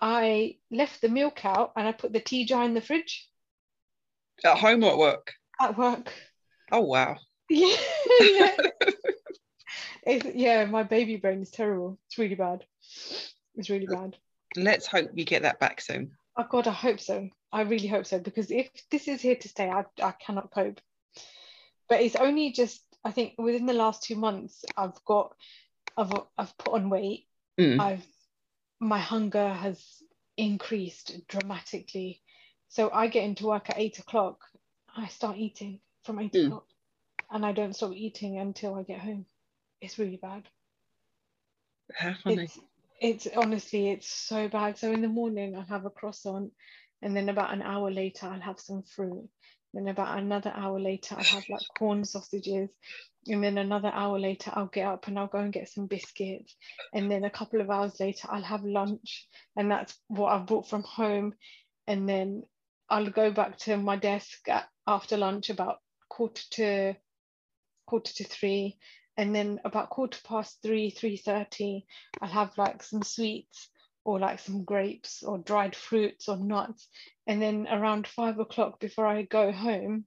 [0.00, 3.28] I left the milk out and I put the tea jar in the fridge.
[4.44, 5.32] At home or at work?
[5.60, 6.12] At work.
[6.70, 7.16] Oh, wow.
[7.50, 7.76] Yeah.
[10.06, 10.22] yeah.
[10.34, 11.98] yeah, my baby brain is terrible.
[12.06, 12.64] It's really bad.
[13.54, 14.16] It's really bad.
[14.56, 16.12] Let's hope you get that back soon.
[16.36, 17.28] Oh God, I hope so.
[17.52, 20.80] I really hope so because if this is here to stay, I, I cannot cope.
[21.88, 25.34] But it's only just I think within the last two months, I've got,
[25.96, 27.26] I've, I've put on weight.
[27.60, 27.78] Mm.
[27.78, 28.06] I've,
[28.80, 30.02] my hunger has
[30.36, 32.22] increased dramatically.
[32.68, 34.40] So I get into work at eight o'clock.
[34.96, 36.46] I start eating from eight mm.
[36.46, 36.66] o'clock,
[37.30, 39.26] and I don't stop eating until I get home.
[39.80, 40.44] It's really bad.
[41.94, 42.44] How funny.
[42.44, 42.58] It's,
[43.00, 44.78] it's honestly, it's so bad.
[44.78, 46.52] So in the morning, I'll have a croissant,
[47.02, 49.28] and then about an hour later, I'll have some fruit
[49.74, 52.70] then about another hour later, I'll have like corn sausages.
[53.26, 56.54] And then another hour later, I'll get up and I'll go and get some biscuits.
[56.92, 59.26] And then a couple of hours later, I'll have lunch.
[59.56, 61.34] And that's what I've brought from home.
[61.86, 62.44] And then
[62.88, 66.94] I'll go back to my desk at, after lunch about quarter to
[67.86, 68.78] quarter to three.
[69.16, 71.84] And then about quarter past three, 3.30,
[72.20, 73.68] I'll have like some sweets
[74.04, 76.88] or like some grapes or dried fruits or nuts.
[77.26, 80.04] And then around five o'clock before I go home,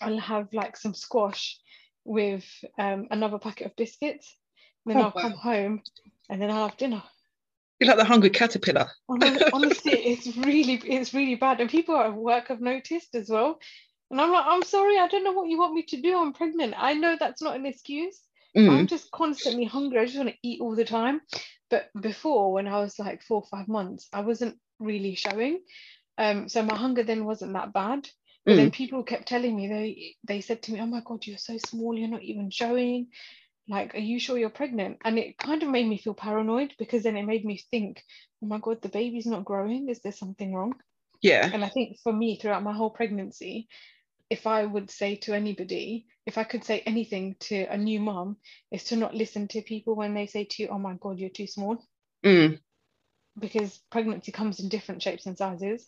[0.00, 1.58] I'll have like some squash
[2.04, 2.44] with
[2.78, 4.36] um, another packet of biscuits.
[4.84, 5.22] And Then oh, I'll wow.
[5.22, 5.82] come home
[6.28, 7.02] and then I'll have dinner.
[7.80, 8.88] You're like the hungry caterpillar.
[9.08, 11.60] Honestly, it's really, it's really bad.
[11.60, 13.58] And people at work have noticed as well.
[14.10, 16.16] And I'm like, I'm sorry, I don't know what you want me to do.
[16.18, 16.74] I'm pregnant.
[16.76, 18.20] I know that's not an excuse.
[18.56, 18.70] Mm.
[18.70, 20.00] I'm just constantly hungry.
[20.00, 21.22] I just want to eat all the time.
[21.72, 25.60] But before, when I was like four or five months, I wasn't really showing.
[26.18, 28.06] Um, so my hunger then wasn't that bad.
[28.44, 28.56] But mm.
[28.56, 31.56] then people kept telling me they they said to me, "Oh my God, you're so
[31.56, 31.96] small.
[31.96, 33.06] You're not even showing.
[33.66, 37.04] Like, are you sure you're pregnant?" And it kind of made me feel paranoid because
[37.04, 38.04] then it made me think,
[38.42, 39.88] "Oh my God, the baby's not growing.
[39.88, 40.74] Is there something wrong?"
[41.22, 41.48] Yeah.
[41.50, 43.66] And I think for me, throughout my whole pregnancy,
[44.32, 48.38] if I would say to anybody, if I could say anything to a new mom,
[48.70, 51.38] is to not listen to people when they say to you, "Oh my God, you're
[51.38, 51.76] too small,"
[52.24, 52.58] mm.
[53.38, 55.86] because pregnancy comes in different shapes and sizes.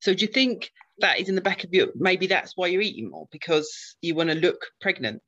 [0.00, 0.70] So do you think
[1.00, 1.88] that is in the back of your?
[1.94, 5.20] Maybe that's why you're eating more because you want to look pregnant,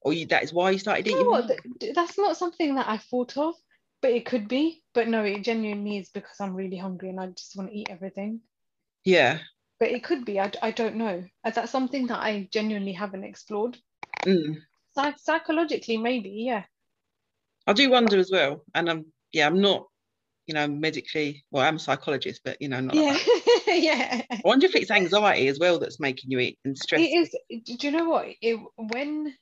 [0.00, 1.18] or you, that is why you started eating.
[1.18, 1.52] You know what?
[1.94, 3.54] That's not something that I thought of,
[4.02, 4.82] but it could be.
[4.92, 7.90] But no, it genuinely is because I'm really hungry and I just want to eat
[7.90, 8.40] everything.
[9.04, 9.38] Yeah
[9.78, 11.24] but it could be I, I don't know.
[11.44, 13.78] Uh, that's something that i genuinely haven't explored.
[14.24, 14.58] Mm.
[14.94, 16.64] Psych- psychologically maybe yeah.
[17.66, 19.86] I do wonder as well and i'm yeah i'm not
[20.46, 23.18] you know medically well i'm a psychologist but you know not yeah
[23.66, 24.22] yeah.
[24.30, 27.02] I wonder if it's anxiety as well that's making you eat and stress.
[27.02, 27.36] It is
[27.78, 28.28] do you know what?
[28.40, 29.34] It, when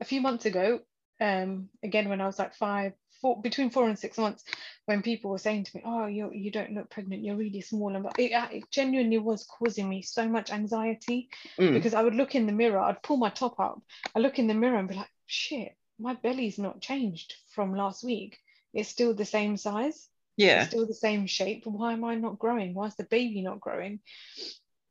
[0.00, 0.80] a few months ago
[1.20, 2.92] um again when i was like five
[3.22, 4.44] four, between four and six months
[4.84, 7.24] when people were saying to me, "Oh, you you don't look pregnant.
[7.24, 11.72] You're really small," and it, it genuinely was causing me so much anxiety mm.
[11.72, 13.80] because I would look in the mirror, I'd pull my top up,
[14.14, 18.04] I look in the mirror and be like, "Shit, my belly's not changed from last
[18.04, 18.38] week.
[18.74, 20.08] It's still the same size.
[20.36, 21.64] Yeah, it's still the same shape.
[21.64, 22.74] Why am I not growing?
[22.74, 24.00] Why is the baby not growing?"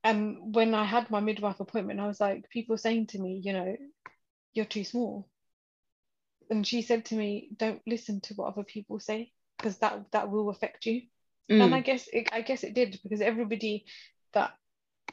[0.04, 3.54] And when I had my midwife appointment, I was like, people saying to me, you
[3.54, 3.78] know,
[4.52, 5.30] you're too small
[6.52, 10.30] and she said to me, "Don't listen to what other people say because that that
[10.30, 11.04] will affect you."
[11.49, 11.66] Mm.
[11.66, 13.86] And I guess it, I guess it did because everybody
[14.34, 14.54] that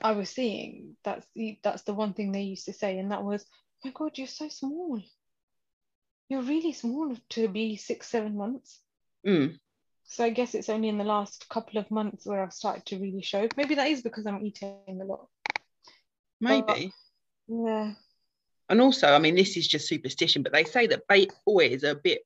[0.02, 3.22] I was seeing, that's the that's the one thing they used to say, and that
[3.22, 3.46] was,
[3.84, 5.00] "My God, you're so small.
[6.28, 8.80] You're really small to be six, seven months."
[9.24, 9.58] Mm.
[10.04, 12.98] So I guess it's only in the last couple of months where I've started to
[12.98, 13.46] really show.
[13.56, 15.28] Maybe that is because I'm eating a lot.
[16.40, 16.62] Maybe.
[16.66, 16.78] But,
[17.48, 17.94] yeah
[18.68, 21.02] and also, I mean, this is just superstition, but they say that
[21.46, 22.22] boys are a bit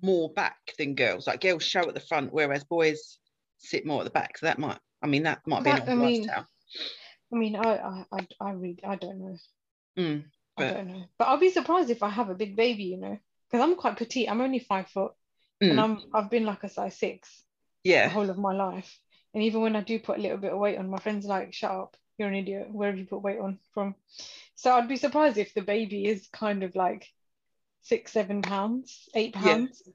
[0.00, 1.26] more back than girls.
[1.26, 3.18] Like girls show at the front, whereas boys
[3.58, 4.38] sit more at the back.
[4.38, 6.46] So that might, I mean, that might that, be an I mean, lifestyle.
[7.32, 9.36] I mean, I, I, I, read, I don't know.
[9.98, 10.24] Mm,
[10.56, 12.98] but, I don't know, but I'll be surprised if I have a big baby, you
[12.98, 13.18] know,
[13.50, 14.30] because I'm quite petite.
[14.30, 15.12] I'm only five foot,
[15.62, 15.70] mm.
[15.70, 17.42] and I'm, I've been like a size six,
[17.84, 18.98] yeah, the whole of my life.
[19.34, 21.54] And even when I do put a little bit of weight on, my friends like,
[21.54, 22.68] "Shut up, you're an idiot.
[22.70, 23.94] Where have you put weight on from?"
[24.54, 27.08] So I'd be surprised if the baby is kind of like
[27.82, 29.82] six, seven pounds, eight pounds.
[29.84, 29.92] Yeah.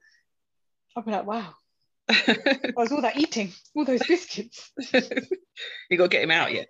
[0.96, 1.54] I'd be like, wow.
[2.10, 4.72] I was all that eating, all those biscuits.
[4.94, 6.68] you got to get him out yet.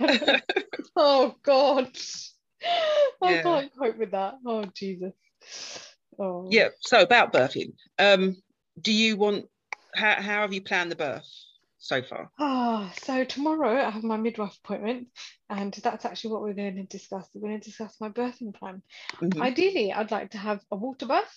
[0.96, 1.90] oh God.
[3.22, 3.42] I yeah.
[3.42, 4.34] can't cope with that.
[4.46, 5.14] Oh Jesus.
[6.18, 6.46] Oh.
[6.50, 6.68] Yeah.
[6.80, 8.36] So about birthing, um,
[8.80, 9.46] do you want?
[9.94, 11.26] How, how have you planned the birth?
[11.80, 12.30] So far?
[12.38, 15.08] Ah, so tomorrow I have my midwife appointment,
[15.48, 17.28] and that's actually what we're going to discuss.
[17.34, 18.82] We're going to discuss my birthing plan.
[19.16, 19.42] Mm-hmm.
[19.42, 21.34] Ideally, I'd like to have a water birth,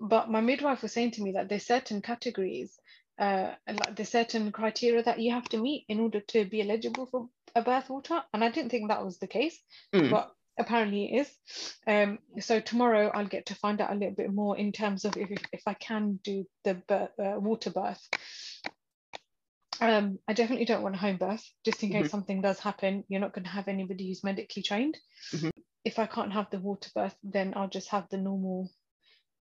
[0.00, 2.78] but my midwife was saying to me that there's certain categories,
[3.18, 7.06] uh, like there's certain criteria that you have to meet in order to be eligible
[7.06, 9.58] for a birth water, and I didn't think that was the case,
[9.92, 10.10] mm.
[10.10, 11.76] but apparently it is.
[11.86, 15.16] Um, so tomorrow I'll get to find out a little bit more in terms of
[15.16, 18.08] if, if, if I can do the birth, uh, water birth.
[19.80, 22.10] Um, I definitely don't want a home birth, just in case mm-hmm.
[22.10, 23.04] something does happen.
[23.08, 24.96] You're not going to have anybody who's medically trained.
[25.32, 25.50] Mm-hmm.
[25.84, 28.70] If I can't have the water birth, then I'll just have the normal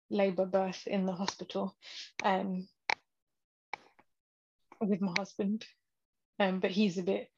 [0.10, 1.76] labour birth in the hospital
[2.24, 2.68] um,
[4.80, 5.66] with my husband.
[6.40, 7.30] Um, but he's a bit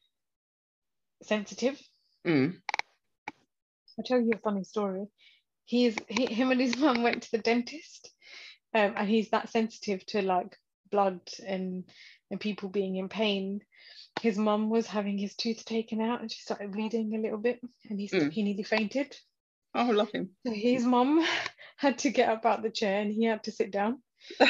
[1.22, 1.80] sensitive.
[2.26, 2.54] Mm.
[3.98, 5.06] I'll tell you a funny story.
[5.66, 8.10] He's he, him and his mum went to the dentist,
[8.74, 10.56] um, and he's that sensitive to like
[10.90, 11.84] blood and
[12.34, 13.60] and people being in pain,
[14.20, 17.60] his mum was having his tooth taken out and she started bleeding a little bit
[17.88, 18.28] and he, mm.
[18.32, 19.16] he nearly fainted.
[19.72, 20.30] Oh, love him.
[20.44, 21.24] So his mum
[21.76, 24.02] had to get up out the chair and he had to sit down.
[24.40, 24.46] so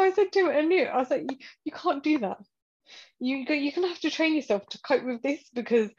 [0.00, 2.38] I said to him, I was like, you, you can't do that.
[3.20, 5.90] You, you're going to have to train yourself to cope with this because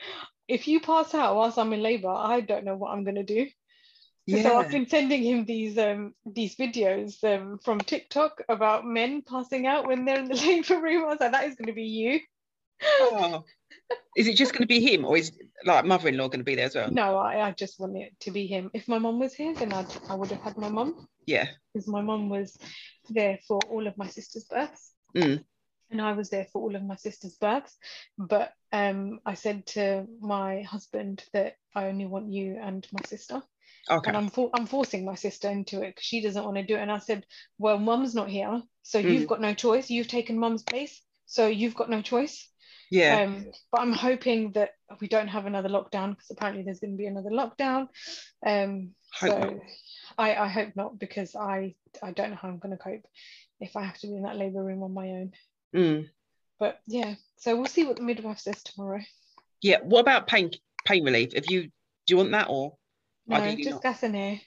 [0.50, 3.24] if you pass out whilst I'm in labour, I don't know what I'm going to
[3.24, 3.48] do.
[4.26, 4.44] Yeah.
[4.44, 9.68] So I've been sending him these um these videos um from TikTok about men passing
[9.68, 10.36] out when they're in the
[10.70, 11.04] labour room.
[11.04, 12.20] I was like, that is going to be you.
[12.82, 13.44] Oh.
[14.16, 15.32] Is it just going to be him, or is
[15.66, 16.92] like mother-in-law going to be there as well?
[16.92, 18.70] No, I, I just want it to be him.
[18.74, 21.08] If my mum was here, then I'd, I would have had my mum.
[21.26, 21.48] Yeah.
[21.74, 22.58] Because my mum was
[23.10, 24.94] there for all of my sister's births.
[25.16, 25.44] Mm.
[25.90, 27.76] And I was there for all of my sister's births.
[28.18, 33.42] But um, I said to my husband that I only want you and my sister.
[33.90, 34.08] Okay.
[34.10, 36.76] And I'm, for- I'm forcing my sister into it because she doesn't want to do
[36.76, 36.82] it.
[36.82, 37.26] And I said,
[37.58, 38.62] well, mum's not here.
[38.84, 39.12] So Mm.
[39.14, 39.90] you've got no choice.
[39.90, 41.02] You've taken mum's place.
[41.26, 42.50] So you've got no choice.
[42.92, 43.22] yeah.
[43.24, 44.72] Um, but I'm hoping that
[45.02, 47.88] we don't have another lockdown because apparently there's going to be another lockdown.
[48.46, 49.54] Um, Hope so not.
[50.18, 53.06] I, I hope not because I I don't know how I'm going to cope
[53.60, 55.32] if I have to be in that labour room on my own.
[55.76, 56.10] Mm.
[56.60, 59.02] But yeah, so we'll see what the midwife says tomorrow.
[59.62, 59.80] Yeah.
[59.84, 60.52] What about pain
[60.86, 61.30] pain relief?
[61.34, 61.70] If you do
[62.10, 62.76] you want that or
[63.28, 63.84] No, just not.
[63.84, 64.40] gas in air.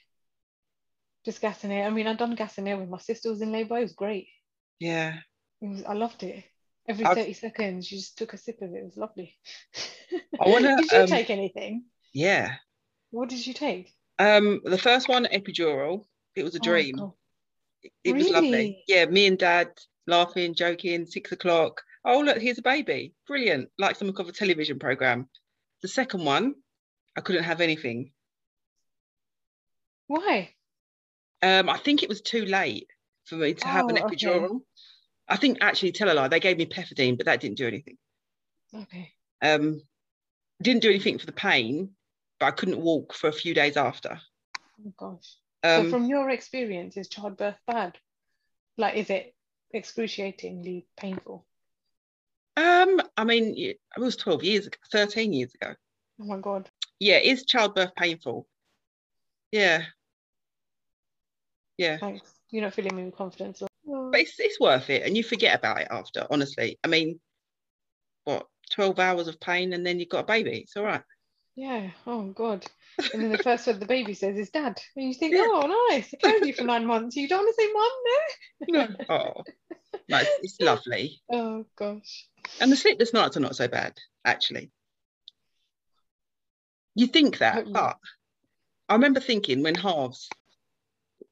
[1.25, 1.85] Just gas in air.
[1.85, 3.77] I mean, I've done gas in air when my sister was in labour.
[3.77, 4.27] It was great.
[4.79, 5.17] yeah.
[5.61, 6.43] It was, I loved it.
[6.87, 8.77] Every I've- 30 seconds, you just took a sip of it.
[8.77, 9.35] It was lovely.
[10.39, 11.85] I wanna, did you um, take anything?
[12.13, 12.53] Yeah.
[13.09, 13.91] What did you take?
[14.19, 16.05] Um, the first one, epidural.
[16.35, 16.95] It was a Oh, dream.
[16.97, 17.11] God.
[18.03, 18.51] it was lovely.
[18.51, 18.83] Really?
[18.87, 19.69] Yeah, me and dad
[20.05, 21.81] laughing, joking, six o'clock.
[22.05, 23.13] Oh, look, here's a baby.
[23.27, 23.69] Brilliant.
[23.79, 25.27] Like some kind of a television program.
[25.81, 26.53] The second one,
[27.17, 28.11] I couldn't have anything.
[30.07, 30.53] Why?
[31.41, 32.89] Um, I think it was too late
[33.25, 34.27] for me to have an Oh, okay.
[34.27, 34.61] epidural.
[35.27, 37.97] I think actually, tell a lie, they gave me pethidine, but that didn't do anything.
[38.73, 39.13] Okay.
[39.41, 39.81] Um,
[40.61, 41.95] didn't do anything for the pain,
[42.39, 44.19] but I couldn't walk for a few days after.
[44.85, 45.35] Oh gosh.
[45.63, 47.97] Um, so from your experience, is childbirth bad?
[48.77, 49.35] Like, is it
[49.73, 51.45] excruciatingly painful?
[52.55, 55.75] um, I mean, it it was 12 years ago, 13 years ago.
[56.19, 56.69] Oh my god.
[56.99, 58.47] Yeah, is childbirth painful?
[59.51, 59.85] Yeah.
[61.77, 61.97] Yeah.
[61.97, 62.31] Thanks.
[62.51, 63.61] You're not feeling me with confidence.
[63.61, 65.03] Oh, But it's, it's worth it.
[65.05, 66.79] And you forget about it after, honestly.
[66.83, 67.19] I mean,
[68.23, 70.59] what, 12 hours of pain and then you've got a baby.
[70.59, 71.01] It's all right.
[71.55, 71.89] yeah.
[72.05, 72.65] Oh god.
[73.13, 74.81] And then the first word the baby says is dad.
[74.95, 75.43] And you think, Yeah.
[75.45, 76.13] oh nice.
[76.13, 77.15] I carried you for nine months.
[77.15, 79.15] You don't want to say mum, No.
[79.15, 79.43] Oh,
[80.09, 81.21] no, it's, it's lovely.
[81.31, 82.27] Oh gosh.
[82.59, 83.93] And the sleepless nights are not so bad,
[84.25, 84.71] actually.
[86.95, 87.97] You think that, but
[88.89, 90.29] I remember thinking when halves,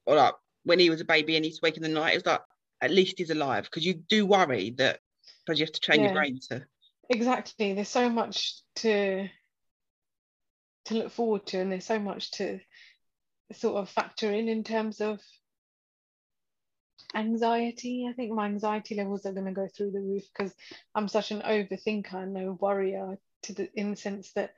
[0.06, 0.34] or like
[0.64, 2.26] when he was a baby and he's used to wake in the night, it was
[2.26, 2.42] like,
[2.82, 3.66] at least he's alive.
[3.66, 5.00] Because you do worry that,
[5.46, 6.66] because you have to train your brain to,
[7.10, 7.74] Exactly.
[7.74, 9.28] There's so much to
[10.86, 12.60] to look forward to, and there's so much to
[13.54, 15.20] sort of factor in in terms of
[17.14, 18.08] anxiety.
[18.10, 20.54] I think my anxiety levels are going to go through the roof because
[20.94, 24.54] I'm such an overthinker and a worrier to the in the sense that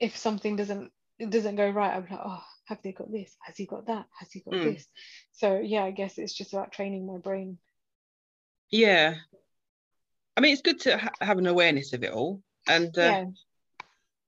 [0.00, 3.36] if something doesn't it doesn't go right, I'm like, oh, have they got this?
[3.40, 4.06] Has he got that?
[4.18, 4.74] Has he got Mm.
[4.74, 4.86] this?
[5.32, 7.58] So yeah, I guess it's just about training my brain.
[8.70, 9.14] yeah.
[10.36, 12.42] I mean, it's good to ha- have an awareness of it all.
[12.66, 13.24] And uh, yeah.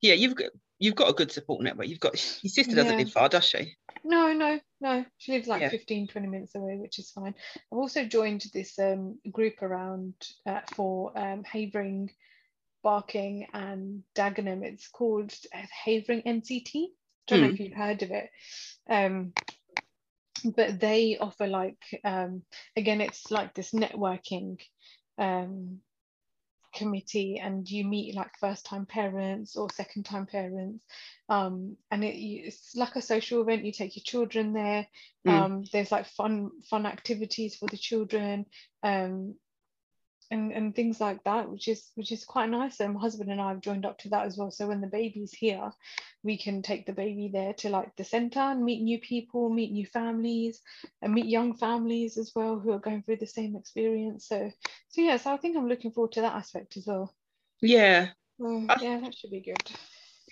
[0.01, 1.87] yeah, you've got you've got a good support network.
[1.87, 2.13] You've got
[2.43, 3.05] your sister doesn't Yeah.
[3.05, 3.75] live far, does she?
[4.03, 5.03] No, no, no.
[5.17, 5.69] She lives like Yeah.
[5.69, 7.33] 15, 20 minutes away, which is fine.
[7.71, 10.13] I've also joined this um, group around
[10.45, 12.11] uh, for um, Havering,
[12.83, 14.63] Barking, and Dagenham.
[14.63, 16.85] It's called uh, Havering NCT.
[17.27, 17.53] Don't know Hmm.
[17.53, 18.29] if you've heard of it.
[18.89, 19.33] Um,
[20.55, 22.43] but they offer like um,
[22.75, 24.59] again, it's like this networking
[25.17, 25.79] um,
[26.75, 30.85] committee, and you meet like first time parents or second time parents
[31.29, 33.65] um, and it, it's like a social event.
[33.65, 34.87] You take your children there.
[35.27, 35.31] Mm.
[35.31, 38.45] Um, there's like fun fun activities for the children,
[38.83, 39.35] um,
[40.31, 42.79] and and things like that, which is which is quite nice.
[42.79, 44.51] And my husband and I have joined up to that as well.
[44.51, 45.71] So when the baby's here,
[46.23, 49.71] we can take the baby there to like the centre and meet new people, meet
[49.71, 50.61] new families,
[51.01, 54.27] and meet young families as well who are going through the same experience.
[54.27, 54.51] So
[54.89, 57.13] so yeah, so I think I'm looking forward to that aspect as well.
[57.61, 58.09] Yeah.
[58.39, 59.71] So, I- yeah, that should be good.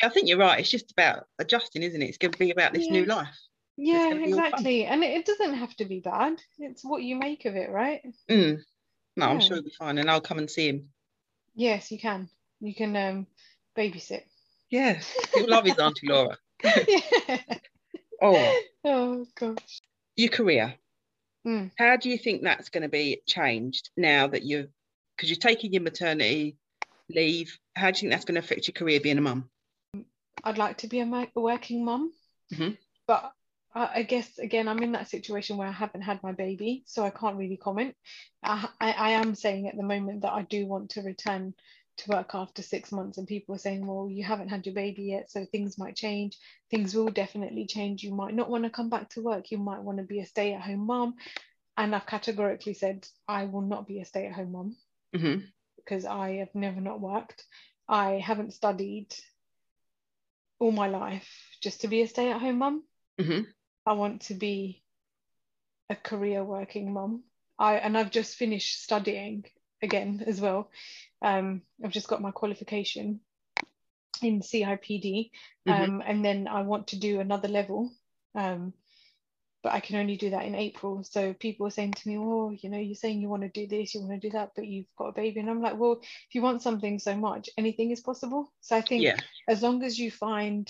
[0.02, 0.60] I think you're right.
[0.60, 2.10] It's just about adjusting, isn't it?
[2.10, 3.30] It's going to be about this new life.
[3.78, 4.50] Yeah, gonna be all fun.
[4.50, 4.86] exactly.
[4.86, 6.42] And it, it doesn't have to be bad.
[6.60, 8.02] It's what you make of it, right?
[8.30, 8.62] Mm.
[9.16, 9.40] No, I'm Yeah.
[9.40, 10.90] sure he'll be fine, and I'll come and see him.
[11.56, 12.30] Yes, you can.
[12.60, 13.28] You can um
[13.78, 14.24] babysit.
[14.70, 15.00] Yeah,
[15.34, 16.38] he'll love his auntie Laura.
[16.88, 17.42] yeah.
[18.22, 19.82] Oh, Oh gosh.
[20.16, 20.76] your career.
[21.46, 21.72] Mm.
[21.78, 24.70] How do you think that's going to be changed now that you've,
[25.16, 26.56] because you're taking your maternity
[27.10, 27.58] leave?
[27.76, 29.50] How do you think that's going to affect your career being a mum?
[30.44, 32.14] I'd like to be a working mum,
[32.54, 32.78] Mhm.
[33.08, 33.34] but
[33.76, 37.10] I, guess again I'm in that situation where I haven't had my baby, so I
[37.10, 37.96] can't really comment.
[38.44, 41.54] I, I, I am saying at the moment that I do want to return
[41.98, 45.04] to work after six months, and people are saying, well, you haven't had your baby
[45.04, 46.38] yet, so things might change.
[46.72, 48.04] Things will definitely change.
[48.04, 49.52] You might not want to come back to work.
[49.52, 51.16] You might want to be a stay-at-home mom.
[51.78, 54.76] and I've categorically said I will not be a stay-at-home mum
[55.16, 55.40] hmm
[55.78, 57.44] because I have never not worked.
[57.90, 59.14] I haven't studied
[60.60, 61.28] all my life
[61.62, 62.84] just to be a stay-at-home mum.
[63.20, 63.46] Mhm.
[63.86, 64.84] I want to be
[65.90, 67.24] a career working mum.
[67.60, 69.46] I and I've just finished studying
[69.82, 70.70] again as well.
[71.22, 73.22] Um, I've just got my qualification
[74.22, 75.32] in CIPD,
[75.66, 75.74] Mhm.
[75.74, 77.92] um, and then I want to do another level.
[78.36, 78.74] Um,
[79.62, 81.04] but I can only do that in April.
[81.04, 83.66] So people are saying to me, "Oh, you know, you're saying you want to do
[83.68, 86.00] this, you want to do that, but you've got a baby." And I'm like, "Well,
[86.02, 89.20] if you want something so much, anything is possible." So I think Yeah.
[89.48, 90.70] as long as you find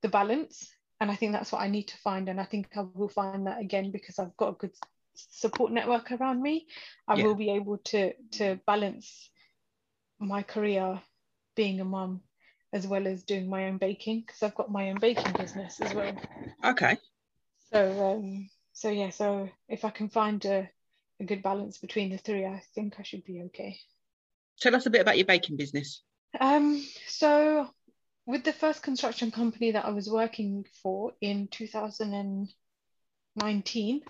[0.00, 2.84] the balance and i think that's what i need to find and i think i
[2.94, 4.70] will find that again because i've got a good
[5.14, 6.66] support network around me
[7.08, 7.24] i Yeah.
[7.24, 9.28] will be able to to balance
[10.20, 11.02] my career
[11.56, 12.22] being a mum
[12.72, 15.92] as well as doing my own baking because i've got my own baking business as
[15.92, 16.14] well
[16.64, 16.96] Okay.
[17.72, 20.70] so um so yeah so if i can find a,
[21.20, 23.76] a good balance between the three i think i should be okay
[24.60, 26.02] Tell us a bit about your baking business.
[26.38, 27.68] Um, so
[28.26, 34.00] with the first construction company that I was working for in 2019,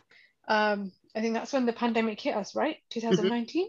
[0.48, 2.76] um, I think that's when the pandemic hit us, right?
[2.90, 3.68] 2019.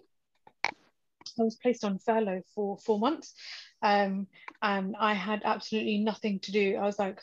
[1.39, 3.33] I was placed on furlough for four months,
[3.81, 4.27] um,
[4.61, 6.75] and I had absolutely nothing to do.
[6.75, 7.19] I was like,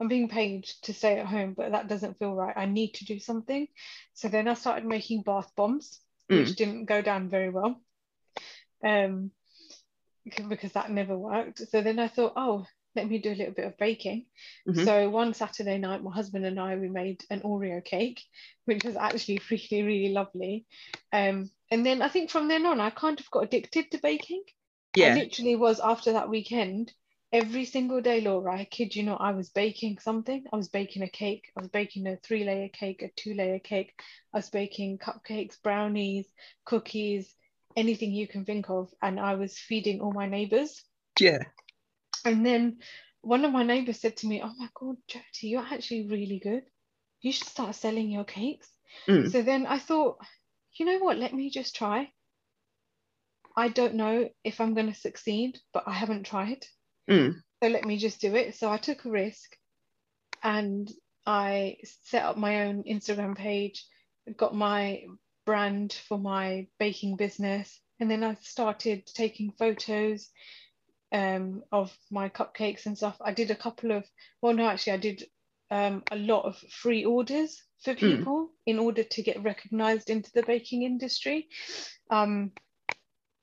[0.00, 2.56] I'm being paid to stay at home, but that doesn't feel right.
[2.56, 3.68] I need to do something.
[4.12, 7.80] So then I started making bath bombs, which didn't go down very well.
[8.84, 9.30] Um,
[10.48, 11.58] because that never worked.
[11.70, 12.66] So then I thought, oh,
[12.96, 14.26] let me do a little bit of baking.
[14.68, 14.84] Mhm.
[14.84, 18.22] So one Saturday night, my husband and I we made an Oreo cake,
[18.66, 20.66] which was actually really, really lovely.
[21.12, 24.44] Um, and then I think from then on, I kind of got addicted to baking.
[25.00, 25.14] I Yeah.
[25.14, 26.92] literally was after that weekend,
[27.32, 30.44] every single day, Laura, I kid you not, I was baking something.
[30.52, 31.50] I was baking a cake.
[31.58, 33.92] I was baking a three layer cake, a two layer cake.
[34.32, 36.28] I was baking cupcakes, brownies,
[36.64, 37.34] cookies,
[37.76, 38.90] anything you can think of.
[39.02, 40.82] And I was feeding all my neighbors.
[41.18, 41.38] Yeah.
[42.24, 42.78] And then
[43.20, 46.62] one of my neighbors said to me, Oh my God, Jody, you're actually really good.
[47.20, 48.68] You should start selling your cakes.
[49.08, 49.30] Mm.
[49.30, 50.18] So then I thought,
[50.78, 52.10] you know what, let me just try.
[53.56, 56.64] I don't know if I'm going to succeed, but I haven't tried.
[57.08, 57.36] Mm.
[57.62, 58.56] So let me just do it.
[58.56, 59.56] So I took a risk
[60.42, 60.90] and
[61.26, 63.86] I set up my own Instagram page,
[64.36, 65.04] got my
[65.44, 70.30] brand for my baking business, and then I started taking photos
[71.12, 73.16] um, of my cupcakes and stuff.
[73.20, 74.04] I did a couple of,
[74.42, 75.24] well, no, actually, I did
[75.70, 80.42] um, a lot of free orders for people in order to get recognized into the
[80.42, 81.48] baking industry.
[82.10, 82.52] Um,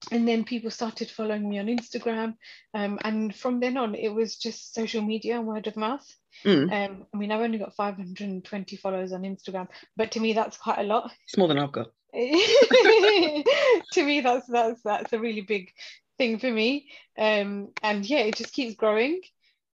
[0.09, 2.35] and then people started following me on Instagram.
[2.73, 6.05] Um, and from then on, it was just social media and word of mouth.
[6.43, 6.71] Mm.
[6.71, 10.79] Um, I mean, I've only got 520 followers on Instagram, but to me, that's quite
[10.79, 11.11] a lot.
[11.25, 11.91] It's more than I've got.
[12.13, 15.71] to me, that's that's that's a really big
[16.17, 16.89] thing for me.
[17.17, 19.21] Um, and yeah, it just keeps growing,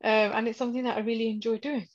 [0.04, 1.88] um, and it's something that I really enjoy doing.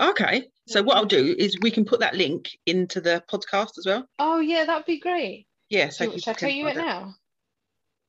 [0.00, 0.48] Okay.
[0.66, 4.08] So what I'll do is we can put that link into the podcast as well.
[4.18, 5.46] Oh yeah, that'd be great.
[5.68, 5.90] Yeah.
[5.90, 7.14] So Should, I tell you it now?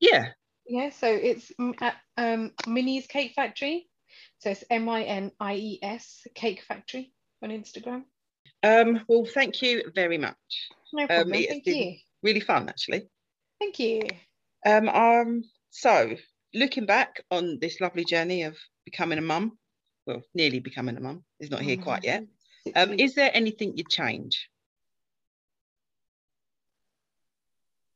[0.04, 0.28] Yeah.
[0.66, 1.52] Yeah, so it's
[1.82, 3.88] at um, Minies Cake Factory.
[4.40, 8.04] So it's M I N I E S Cake Factory on Instagram.
[8.62, 10.36] Um, well, thank you very much.
[10.92, 11.36] No problem.
[11.36, 11.96] it's Thank you.
[12.22, 13.08] Really fun, actually.
[13.60, 14.02] Thank you.
[14.66, 16.16] Um, um, so
[16.54, 19.58] looking back on this lovely journey of becoming a mum,
[20.06, 22.26] well, nearly becoming a mum, is not here quite yet.
[22.76, 24.50] Um, is there anything you'd change?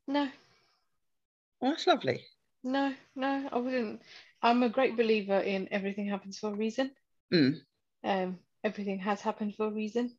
[0.08, 0.30] no,
[1.62, 2.24] Oh, that's lovely.
[2.64, 4.02] no, no, I wouldn't.
[4.42, 6.92] I'm a great believer in everything happens for a reason.
[7.34, 7.60] Mm.
[8.04, 10.16] Um, everything has happened for a reason.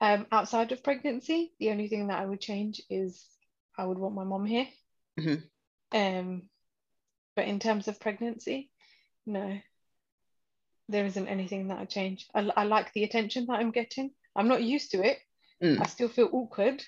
[0.00, 3.24] Um, outside of pregnancy, the only thing that I would change is
[3.76, 4.68] I would want my mom here.
[5.18, 5.42] Mhm.
[5.92, 6.50] Um,
[7.34, 8.70] but in terms of pregnancy,
[9.24, 9.58] no,
[10.88, 12.28] there isn't anything that I change.
[12.34, 14.12] I, I like the attention that I'm getting.
[14.36, 15.18] I'm not used to it.
[15.62, 15.80] Mm.
[15.80, 16.84] I still feel awkward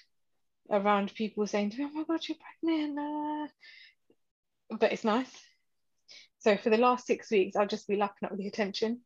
[0.71, 3.49] around people saying to me, "Oh my God, you're pregnant," uh."
[4.71, 5.31] But it's nice.
[6.41, 9.01] So for the last six weeks, I'll just be lapping up the attention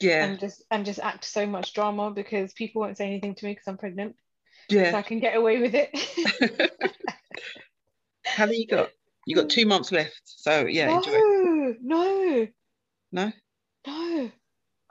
[0.00, 0.24] Yeah.
[0.24, 3.52] and just and just act so much drama because people won't say anything to me
[3.52, 4.16] because I'm pregnant,
[4.70, 4.96] so yeah.
[4.96, 5.90] I can get away with it.
[8.24, 8.90] How many you got?
[9.26, 10.20] You got two months left.
[10.24, 11.76] So yeah, enjoy it.
[11.82, 12.46] no,
[13.12, 13.32] no, No?
[13.86, 14.30] no.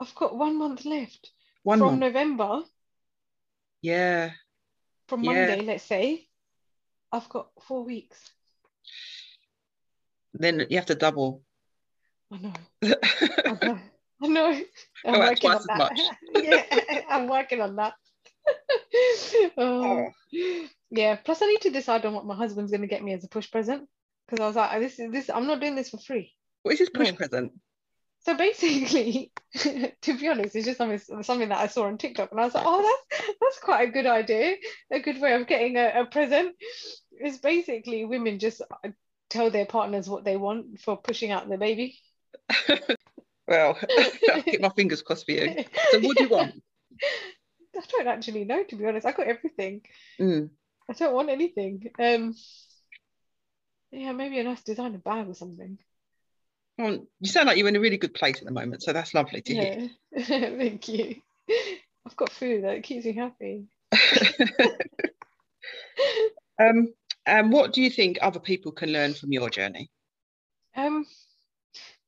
[0.00, 1.30] I've got one month left
[1.64, 2.00] One from month.
[2.00, 2.62] November.
[3.82, 4.30] Yeah.
[5.08, 5.32] From Yeah.
[5.32, 6.28] Monday, let's say,
[7.10, 8.16] I've got four weeks.
[10.38, 11.42] Then you have to double.
[12.32, 12.52] I know.
[12.82, 13.78] I know.
[14.22, 14.60] I know.
[15.04, 15.92] I'm out working on that.
[16.34, 17.94] yeah, I'm working on that.
[19.56, 20.08] oh.
[20.90, 21.16] Yeah.
[21.16, 23.28] Plus, I need to decide on what my husband's going to get me as a
[23.28, 23.88] push present
[24.26, 25.30] because I was like, this is this.
[25.30, 26.34] I'm not doing this for free.
[26.62, 27.16] What is this push No.
[27.16, 27.52] present?
[28.20, 32.40] so basically, to be honest, it's just something, something that I saw on TikTok, and
[32.40, 34.56] I was like, oh, that's that's quite a good idea,
[34.90, 36.54] a good way of getting a, a present.
[37.12, 38.60] It's basically women just
[39.28, 41.98] tell their partners what they want for pushing out the baby.
[43.48, 43.78] well,
[44.32, 45.64] I'll keep my fingers crossed for you.
[45.90, 46.54] So, what do you want?
[47.76, 49.06] I don't actually know, to be honest.
[49.06, 49.82] I got everything.
[50.20, 50.50] Mm.
[50.90, 51.90] I don't want anything.
[51.98, 52.34] Um,
[53.92, 55.78] yeah, maybe a nice designer bag or something.
[56.76, 59.14] Well, you sound like you're in a really good place at the moment, so that's
[59.14, 59.86] lovely to yeah.
[60.16, 60.58] hear.
[60.58, 61.16] Thank you.
[62.06, 63.66] I've got food that keeps me happy.
[66.60, 66.92] um,
[67.28, 69.90] and what do you think other people can learn from your journey?
[70.76, 71.06] Um,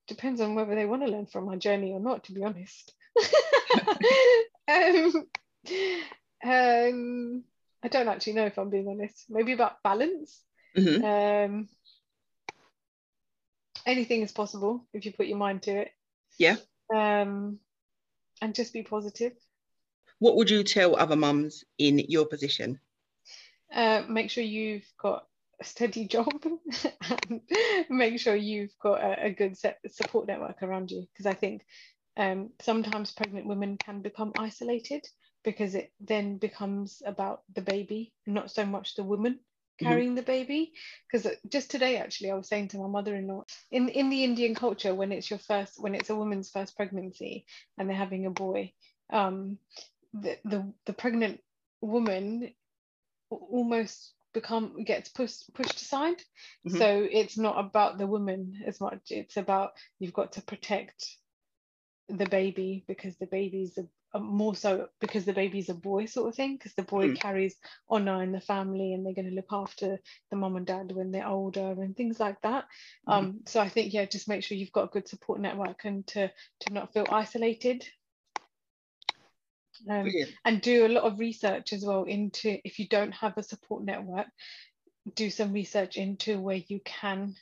[0.08, 2.94] depends on whether they want to learn from my journey or not, to be honest.
[4.68, 5.26] um,
[6.44, 7.44] um,
[7.82, 9.26] I don't actually know if I'm being honest.
[9.28, 10.40] Maybe about balance.
[10.76, 11.04] Mm-hmm.
[11.04, 11.68] Um,
[13.86, 15.90] anything is possible if you put your mind to it.
[16.38, 16.56] Yeah.
[16.94, 17.58] Um,
[18.40, 19.32] and just be positive.
[20.18, 22.78] What would you tell other mums in your position?
[23.74, 25.24] Uh, make sure you've got
[25.60, 26.28] a steady job
[27.28, 27.40] and
[27.88, 31.62] make sure you've got a, a good set, support network around you because I think
[32.16, 35.06] um, sometimes pregnant women can become isolated
[35.44, 39.86] because it then becomes about the baby, not so much the woman mm-hmm.
[39.86, 40.72] carrying the baby.
[41.06, 44.54] Because uh, just today, actually, I was saying to my mother-in-law, in in the Indian
[44.54, 47.46] culture, when it's your first, when it's a woman's first pregnancy
[47.78, 48.72] and they're having a boy,
[49.12, 49.58] um,
[50.12, 51.40] the the, the pregnant
[51.80, 52.52] woman
[53.30, 56.18] almost become gets pushed pushed aside
[56.66, 56.76] mm-hmm.
[56.76, 61.16] so it's not about the woman as much it's about you've got to protect
[62.08, 66.28] the baby because the baby's a, a more so because the baby's a boy sort
[66.28, 67.20] of thing because the boy mm.
[67.20, 67.56] carries
[67.88, 69.98] honor in the family and they're going to look after
[70.30, 72.64] the mom and dad when they're older and things like that
[73.08, 73.12] mm.
[73.12, 76.06] um so i think yeah just make sure you've got a good support network and
[76.06, 77.84] to to not feel isolated
[79.88, 80.08] um,
[80.44, 83.84] and do a lot of research as well into if you don't have a support
[83.84, 84.26] network
[85.14, 87.34] do some research into where you can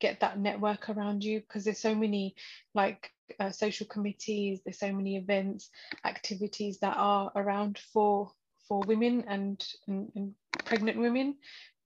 [0.00, 2.34] get that network around you because there's so many
[2.74, 5.70] like uh, social committees there's so many events
[6.04, 8.30] activities that are around for
[8.68, 10.34] for women and, and, and
[10.64, 11.36] pregnant women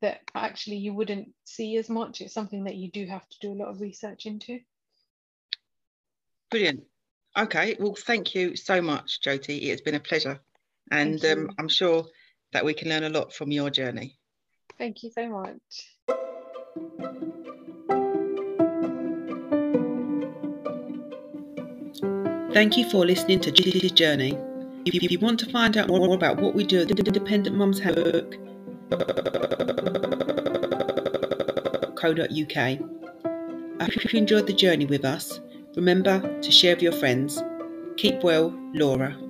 [0.01, 2.21] that actually you wouldn't see as much.
[2.21, 4.61] It's something that you do have to do a lot of research into.
[6.51, 6.85] Brilliant
[7.39, 10.41] okay well thank you so much jyoti it's been a pleasure
[10.91, 12.05] and um, i'm sure
[12.53, 14.19] that we can learn a lot from your journey
[14.77, 15.95] thank you so much
[22.51, 24.37] Thank you for listening to Jyoti's Journey.
[24.85, 27.79] If you want to find out more about what we do at the Independent Mums
[27.79, 28.33] Handbook,
[31.95, 32.57] co.uk.
[32.57, 35.39] I hope you enjoyed the journey with us.
[35.77, 37.43] Remember to share with your friends.
[37.97, 39.28] Keep well, Laura.